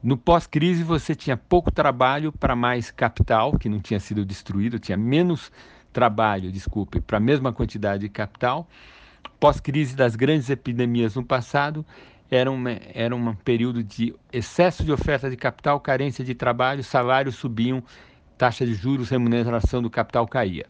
no 0.04 0.18
pós-crise, 0.18 0.84
você 0.84 1.14
tinha 1.14 1.38
pouco 1.38 1.72
trabalho 1.72 2.32
para 2.32 2.56
mais 2.56 2.90
capital, 2.90 3.56
que 3.58 3.70
não 3.70 3.80
tinha 3.80 4.00
sido 4.00 4.26
destruído, 4.26 4.80
tinha 4.80 4.98
menos 4.98 5.52
trabalho, 5.92 6.52
desculpe, 6.52 7.02
para 7.02 7.18
a 7.18 7.20
mesma 7.22 7.54
quantidade 7.54 8.02
de 8.02 8.10
capital. 8.10 8.68
Pós-crise 9.40 9.96
das 9.96 10.16
grandes 10.16 10.50
epidemias 10.50 11.16
no 11.16 11.24
passado, 11.24 11.86
era, 12.30 12.50
uma, 12.50 12.72
era 12.94 13.16
um 13.16 13.36
período 13.36 13.84
de 13.84 14.16
excesso 14.32 14.84
de 14.84 14.92
oferta 14.92 15.30
de 15.30 15.36
capital, 15.36 15.80
carência 15.80 16.24
de 16.24 16.34
trabalho, 16.34 16.84
salários 16.84 17.36
subiam, 17.36 17.84
taxa 18.38 18.66
de 18.66 18.74
juros, 18.74 19.10
remuneração 19.10 19.82
do 19.82 19.90
capital 19.90 20.28
caía. 20.28 20.66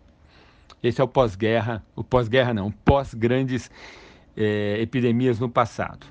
Esse 0.81 0.99
é 0.99 1.03
o 1.03 1.07
pós-guerra, 1.07 1.84
o 1.95 2.03
pós-guerra 2.03 2.53
não, 2.53 2.71
pós-grandes 2.71 3.69
eh, 4.36 4.77
epidemias 4.81 5.39
no 5.39 5.47
passado. 5.47 6.07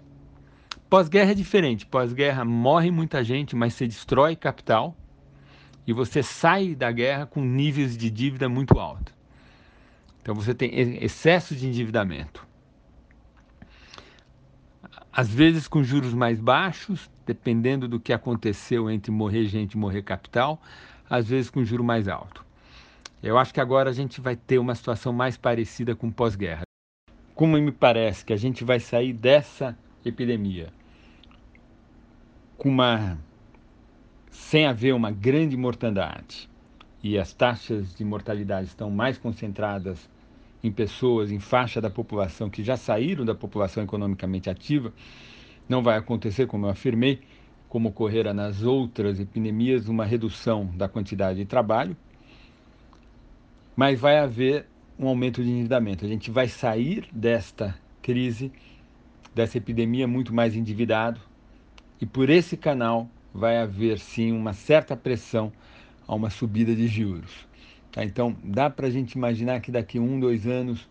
Pós-guerra 0.88 1.32
é 1.32 1.34
diferente. 1.34 1.86
Pós-guerra 1.86 2.44
morre 2.44 2.90
muita 2.90 3.22
gente, 3.22 3.54
mas 3.56 3.74
você 3.74 3.86
destrói 3.86 4.36
capital 4.36 4.96
e 5.86 5.92
você 5.92 6.22
sai 6.22 6.74
da 6.74 6.90
guerra 6.90 7.26
com 7.26 7.40
níveis 7.40 7.96
de 7.96 8.10
dívida 8.10 8.48
muito 8.48 8.78
altos. 8.78 9.14
Então 10.22 10.34
você 10.34 10.54
tem 10.54 10.70
excesso 11.02 11.54
de 11.54 11.66
endividamento. 11.66 12.46
Às 15.12 15.28
vezes 15.28 15.66
com 15.66 15.82
juros 15.82 16.14
mais 16.14 16.38
baixos, 16.38 17.10
dependendo 17.26 17.88
do 17.88 17.98
que 17.98 18.12
aconteceu 18.12 18.90
entre 18.90 19.10
morrer 19.10 19.46
gente 19.46 19.72
e 19.72 19.78
morrer 19.78 20.02
capital, 20.02 20.62
às 21.08 21.28
vezes 21.28 21.50
com 21.50 21.64
juro 21.64 21.82
mais 21.82 22.06
alto. 22.06 22.44
Eu 23.22 23.36
acho 23.36 23.52
que 23.52 23.60
agora 23.60 23.90
a 23.90 23.92
gente 23.92 24.20
vai 24.20 24.36
ter 24.36 24.58
uma 24.58 24.74
situação 24.74 25.12
mais 25.12 25.36
parecida 25.36 25.94
com 25.94 26.10
pós-guerra. 26.10 26.62
Como 27.34 27.58
me 27.58 27.72
parece 27.72 28.24
que 28.24 28.32
a 28.32 28.36
gente 28.36 28.64
vai 28.64 28.78
sair 28.78 29.12
dessa 29.12 29.76
epidemia 30.04 30.72
com 32.56 32.68
uma 32.68 33.18
sem 34.30 34.66
haver 34.66 34.94
uma 34.94 35.10
grande 35.10 35.56
mortandade 35.56 36.48
e 37.02 37.18
as 37.18 37.32
taxas 37.32 37.94
de 37.94 38.04
mortalidade 38.04 38.68
estão 38.68 38.90
mais 38.90 39.18
concentradas 39.18 40.08
em 40.62 40.70
pessoas, 40.70 41.30
em 41.30 41.40
faixa 41.40 41.80
da 41.80 41.88
população 41.88 42.50
que 42.50 42.62
já 42.62 42.76
saíram 42.76 43.24
da 43.24 43.34
população 43.34 43.82
economicamente 43.82 44.50
ativa, 44.50 44.92
não 45.68 45.82
vai 45.82 45.96
acontecer, 45.96 46.46
como 46.46 46.66
eu 46.66 46.70
afirmei, 46.70 47.20
como 47.68 47.88
ocorrera 47.88 48.34
nas 48.34 48.62
outras 48.62 49.18
epidemias, 49.20 49.88
uma 49.88 50.04
redução 50.04 50.66
da 50.76 50.88
quantidade 50.88 51.38
de 51.38 51.44
trabalho, 51.44 51.96
mas 53.74 53.98
vai 53.98 54.18
haver 54.18 54.66
um 54.98 55.08
aumento 55.08 55.42
de 55.42 55.48
endividamento. 55.48 56.04
A 56.04 56.08
gente 56.08 56.30
vai 56.30 56.48
sair 56.48 57.08
desta 57.12 57.74
crise, 58.02 58.52
dessa 59.34 59.56
epidemia 59.56 60.06
muito 60.06 60.34
mais 60.34 60.54
endividado, 60.54 61.20
e 62.00 62.04
por 62.04 62.28
esse 62.28 62.56
canal 62.56 63.08
vai 63.32 63.58
haver 63.58 63.98
sim 63.98 64.32
uma 64.32 64.52
certa 64.52 64.96
pressão 64.96 65.52
a 66.06 66.14
uma 66.14 66.30
subida 66.30 66.74
de 66.74 66.86
juros. 66.88 67.30
Tá? 67.92 68.04
Então 68.04 68.36
dá 68.42 68.68
para 68.68 68.86
a 68.86 68.90
gente 68.90 69.12
imaginar 69.12 69.60
que 69.60 69.70
daqui 69.70 69.98
um, 69.98 70.18
dois 70.18 70.46
anos 70.46 70.88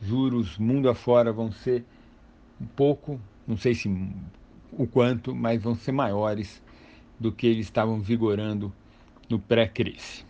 juros 0.00 0.56
mundo 0.58 0.88
afora 0.88 1.32
vão 1.32 1.52
ser 1.52 1.84
um 2.60 2.66
pouco, 2.66 3.20
não 3.46 3.56
sei 3.56 3.74
se 3.74 3.88
o 4.72 4.86
quanto, 4.86 5.34
mas 5.34 5.62
vão 5.62 5.74
ser 5.74 5.92
maiores 5.92 6.62
do 7.18 7.30
que 7.30 7.46
eles 7.46 7.66
estavam 7.66 8.00
vigorando 8.00 8.72
no 9.28 9.38
pré-crise. 9.38 10.24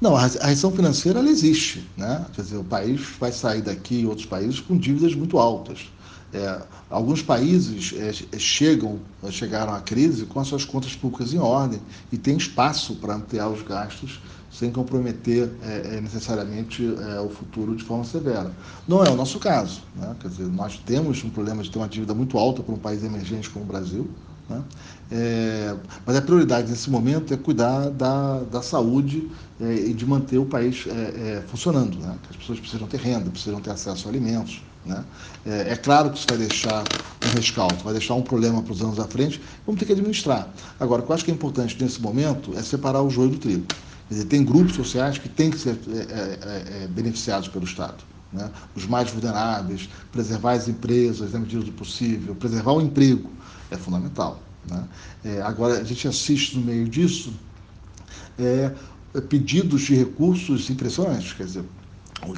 Não, 0.00 0.16
a 0.16 0.22
recessão 0.22 0.72
financeira 0.72 1.20
ela 1.20 1.28
existe, 1.28 1.88
né? 1.96 2.26
Quer 2.34 2.42
dizer, 2.42 2.56
o 2.56 2.64
país 2.64 3.00
vai 3.20 3.30
sair 3.30 3.62
daqui 3.62 4.00
e 4.00 4.06
outros 4.06 4.26
países 4.26 4.58
com 4.58 4.76
dívidas 4.76 5.14
muito 5.14 5.38
altas. 5.38 5.92
É, 6.34 6.62
alguns 6.88 7.22
países 7.22 7.92
é, 7.94 8.38
chegam, 8.38 8.98
chegaram 9.30 9.74
à 9.74 9.80
crise 9.80 10.24
com 10.24 10.40
as 10.40 10.48
suas 10.48 10.64
contas 10.64 10.94
públicas 10.96 11.34
em 11.34 11.38
ordem 11.38 11.80
e 12.10 12.16
tem 12.16 12.36
espaço 12.36 12.96
para 12.96 13.14
ampliar 13.14 13.48
os 13.48 13.62
gastos 13.62 14.20
sem 14.50 14.70
comprometer 14.70 15.50
é, 15.62 15.96
é 15.96 16.00
necessariamente 16.00 16.84
é, 16.84 17.20
o 17.20 17.28
futuro 17.30 17.74
de 17.74 17.82
forma 17.84 18.04
severa. 18.04 18.50
Não 18.86 19.02
é 19.02 19.10
o 19.10 19.16
nosso 19.16 19.38
caso. 19.38 19.82
Né? 19.96 20.14
Quer 20.20 20.28
dizer, 20.28 20.46
nós 20.48 20.78
temos 20.78 21.24
um 21.24 21.30
problema 21.30 21.62
de 21.62 21.70
ter 21.70 21.78
uma 21.78 21.88
dívida 21.88 22.14
muito 22.14 22.38
alta 22.38 22.62
para 22.62 22.74
um 22.74 22.78
país 22.78 23.02
emergente 23.02 23.48
como 23.50 23.64
o 23.64 23.68
Brasil, 23.68 24.10
né? 24.48 24.62
É, 25.10 25.76
mas 26.06 26.16
a 26.16 26.22
prioridade 26.22 26.70
nesse 26.70 26.90
momento 26.90 27.32
é 27.32 27.36
cuidar 27.36 27.90
da, 27.90 28.40
da 28.40 28.62
saúde 28.62 29.30
é, 29.60 29.74
e 29.74 29.94
de 29.94 30.06
manter 30.06 30.38
o 30.38 30.46
país 30.46 30.86
é, 30.86 30.90
é 30.90 31.44
funcionando. 31.46 31.98
Né? 31.98 32.16
As 32.30 32.36
pessoas 32.36 32.58
precisam 32.58 32.86
ter 32.88 32.98
renda, 32.98 33.30
precisam 33.30 33.60
ter 33.60 33.70
acesso 33.70 34.08
a 34.08 34.10
alimentos. 34.10 34.62
Né? 34.84 35.04
É, 35.46 35.72
é, 35.72 35.76
claro 35.76 36.10
que 36.10 36.18
isso 36.18 36.26
vai 36.28 36.38
deixar 36.38 36.84
um 37.24 37.36
rescaldo, 37.36 37.76
vai 37.84 37.92
deixar 37.92 38.14
um 38.14 38.22
problema 38.22 38.62
para 38.62 38.72
os 38.72 38.82
anos 38.82 38.98
à 38.98 39.06
frente, 39.06 39.40
vamos 39.64 39.78
ter 39.78 39.86
que 39.86 39.92
administrar. 39.92 40.48
Agora, 40.78 41.02
o 41.02 41.04
que 41.04 41.10
eu 41.10 41.14
acho 41.14 41.24
que 41.24 41.30
é 41.30 41.34
importante 41.34 41.76
nesse 41.80 42.00
momento 42.00 42.56
é 42.56 42.62
separar 42.62 43.02
o 43.02 43.10
joio 43.10 43.30
do 43.30 43.38
trigo. 43.38 43.66
Quer 44.08 44.14
dizer, 44.14 44.24
tem 44.26 44.44
grupos 44.44 44.74
sociais 44.74 45.18
que 45.18 45.28
têm 45.28 45.50
que 45.50 45.58
ser 45.58 45.78
é, 46.10 46.86
beneficiados 46.88 47.48
pelo 47.48 47.64
Estado. 47.64 48.02
Né? 48.32 48.50
Os 48.74 48.86
mais 48.86 49.10
vulneráveis, 49.10 49.88
preservar 50.10 50.52
as 50.52 50.68
empresas 50.68 51.32
na 51.32 51.38
medida 51.38 51.62
do 51.62 51.72
possível, 51.72 52.34
preservar 52.34 52.72
o 52.72 52.80
emprego 52.80 53.30
é 53.70 53.76
fundamental. 53.76 54.42
Né? 54.68 54.84
É, 55.24 55.42
agora, 55.42 55.80
a 55.80 55.84
gente 55.84 56.08
assiste 56.08 56.58
no 56.58 56.64
meio 56.64 56.88
disso 56.88 57.32
é, 58.38 58.72
pedidos 59.28 59.82
de 59.82 59.94
recursos 59.94 60.70
impressionantes, 60.70 61.32
quer 61.34 61.44
dizer, 61.44 61.64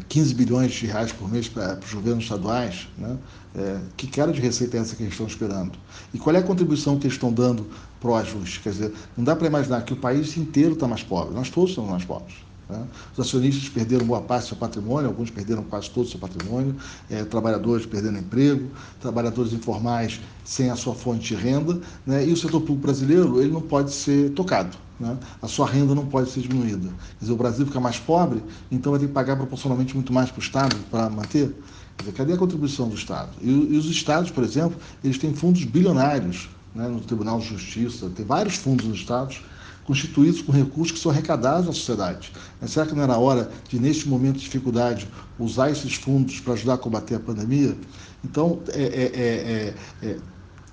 15 0.09 0.35
bilhões 0.35 0.73
de 0.73 0.87
reais 0.87 1.12
por 1.12 1.31
mês 1.31 1.49
para, 1.49 1.79
os 1.85 1.92
governos 1.92 2.25
estaduais, 2.25 2.88
né? 2.97 3.18
É, 3.57 3.79
que 3.97 4.07
cara 4.09 4.33
de 4.33 4.40
receita 4.40 4.77
é 4.77 4.81
essa 4.81 4.97
que 4.97 5.03
eles 5.03 5.14
estão 5.14 5.27
esperando? 5.27 5.79
E 6.12 6.18
qual 6.18 6.35
é 6.35 6.38
a 6.38 6.42
contribuição 6.42 6.99
que 6.99 7.07
eles 7.07 7.14
estão 7.14 7.33
dando 7.33 7.68
para 8.01 8.11
o 8.11 8.14
ajuste? 8.16 8.61
Quer 8.61 8.70
dizer, 8.70 8.92
não 9.16 9.25
dá 9.25 9.37
para 9.37 9.47
imaginar 9.47 9.83
que 9.83 9.92
o 9.92 9.97
país 9.97 10.37
inteiro 10.37 10.73
está 10.73 10.88
mais 10.88 11.03
pobre, 11.03 11.35
nós 11.35 11.51
todos 11.51 11.70
estamos 11.70 11.90
mais 11.90 12.05
pobres. 12.05 12.35
Né? 12.68 12.83
Os 13.12 13.27
acionistas 13.27 13.68
perderam 13.68 14.07
boa 14.07 14.20
parte 14.20 14.44
do 14.44 14.48
seu 14.48 14.57
patrimônio, 14.57 15.09
alguns 15.09 15.31
perderam 15.31 15.62
quase 15.64 15.90
todo 15.90 16.07
o 16.07 16.09
seu 16.09 16.18
patrimônio, 16.18 16.74
é, 17.11 17.24
trabalhadores 17.24 17.87
perdendo 17.87 18.18
emprego, 18.18 18.70
trabalhadores 19.00 19.53
informais 19.53 20.20
sem 20.44 20.70
a 20.70 20.77
sua 20.77 20.94
fonte 20.94 21.35
de 21.35 21.35
renda, 21.35 21.81
né? 22.07 22.27
e 22.27 22.33
o 22.33 22.37
setor 22.37 22.61
público 22.61 22.83
brasileiro 22.83 23.40
ele 23.40 23.53
não 23.53 23.61
pode 23.61 23.92
ser 23.92 24.31
tocado. 24.31 24.77
Né? 24.98 25.16
A 25.42 25.48
sua 25.48 25.66
renda 25.66 25.94
não 25.94 26.07
pode 26.07 26.31
ser 26.31 26.40
diminuída. 26.40 26.88
Quer 26.88 27.20
dizer, 27.20 27.33
o 27.33 27.37
Brasil 27.37 27.66
fica 27.66 27.81
mais 27.81 27.98
pobre, 27.98 28.42
então 28.70 28.92
vai 28.92 29.00
ter 29.00 29.07
que 29.07 29.12
pagar 29.12 29.37
proporcionalmente 29.37 29.94
muito 29.94 30.12
mais 30.12 30.31
para 30.31 30.40
o 30.40 30.42
Estado 30.42 30.77
para 30.90 31.11
manter. 31.11 31.55
Quer 31.96 32.05
dizer, 32.05 32.16
cadê 32.16 32.33
a 32.33 32.37
contribuição 32.37 32.88
do 32.88 32.94
Estado? 32.94 33.31
E, 33.40 33.50
e, 33.50 33.77
os 33.77 33.87
Estados, 33.87 34.31
por 34.31 34.42
exemplo, 34.42 34.79
eles 35.03 35.18
têm 35.18 35.35
fundos 35.35 35.64
bilionários 35.64 36.48
né, 36.74 36.88
no 36.88 37.00
Tribunal 37.00 37.38
de 37.38 37.46
Justiça, 37.46 38.11
tem 38.11 38.24
vários 38.24 38.57
fundos 38.57 38.87
nos 38.87 38.98
Estados 38.98 39.42
constituídos 39.85 40.42
com 40.42 40.53
recursos 40.53 40.92
que 40.92 40.99
são 40.99 41.12
arrecadados 41.12 41.66
na 41.66 41.73
sociedade. 41.73 42.33
Mas 42.61 42.70
será 42.70 42.87
que 42.87 42.94
não 42.94 43.03
era 43.03 43.16
hora 43.18 43.51
de, 43.68 43.79
neste 43.79 44.09
momento 44.09 44.37
de 44.37 44.44
dificuldade, 44.44 45.09
usar 45.38 45.70
esses 45.70 45.94
fundos 45.94 46.40
para 46.40 46.55
ajudar 46.55 46.75
a 46.75 46.79
combater 46.79 47.16
a 47.16 47.20
pandemia? 47.20 47.77
Então, 48.25 48.61
é, 48.68 48.83
é, 48.83 49.75
é, 50.03 50.16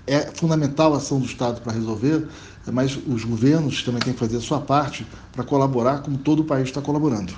é 0.07 0.19
fundamental 0.33 0.93
a 0.93 0.97
ação 0.97 1.19
do 1.19 1.25
Estado 1.25 1.61
para 1.61 1.73
resolver, 1.73 2.27
mas 2.71 2.97
os 3.07 3.23
governos 3.23 3.83
também 3.83 4.01
têm 4.01 4.13
que 4.13 4.19
fazer 4.19 4.37
a 4.37 4.41
sua 4.41 4.61
parte 4.61 5.05
para 5.31 5.43
colaborar, 5.43 6.01
como 6.01 6.17
todo 6.17 6.41
o 6.41 6.45
país 6.45 6.67
está 6.67 6.81
colaborando. 6.81 7.33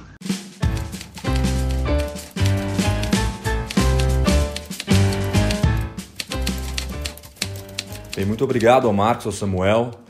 Bem, 8.15 8.25
muito 8.25 8.43
obrigado 8.43 8.85
ao 8.85 8.93
Marcos, 8.93 9.25
ao 9.25 9.31
Samuel, 9.31 10.02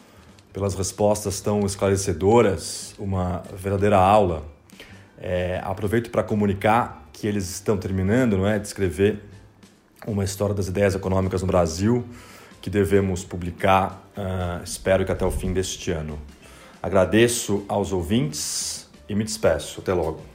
pelas 0.53 0.75
respostas 0.75 1.41
tão 1.41 1.65
esclarecedoras, 1.65 2.93
uma 2.99 3.43
verdadeira 3.57 3.97
aula. 3.97 4.45
É, 5.17 5.59
aproveito 5.63 6.11
para 6.11 6.21
comunicar 6.21 7.09
que 7.11 7.25
eles 7.25 7.49
estão 7.49 7.75
terminando 7.75 8.37
não 8.37 8.47
é, 8.47 8.59
de 8.59 8.67
escrever 8.67 9.23
uma 10.05 10.23
história 10.23 10.53
das 10.53 10.67
ideias 10.67 10.93
econômicas 10.95 11.41
no 11.41 11.47
Brasil, 11.47 12.05
que 12.61 12.69
devemos 12.69 13.23
publicar, 13.23 14.09
uh, 14.17 14.63
espero 14.63 15.05
que 15.05 15.11
até 15.11 15.25
o 15.25 15.31
fim 15.31 15.51
deste 15.51 15.91
ano. 15.91 16.19
Agradeço 16.81 17.65
aos 17.67 17.91
ouvintes 17.91 18.89
e 19.07 19.15
me 19.15 19.23
despeço. 19.23 19.81
Até 19.81 19.93
logo. 19.93 20.32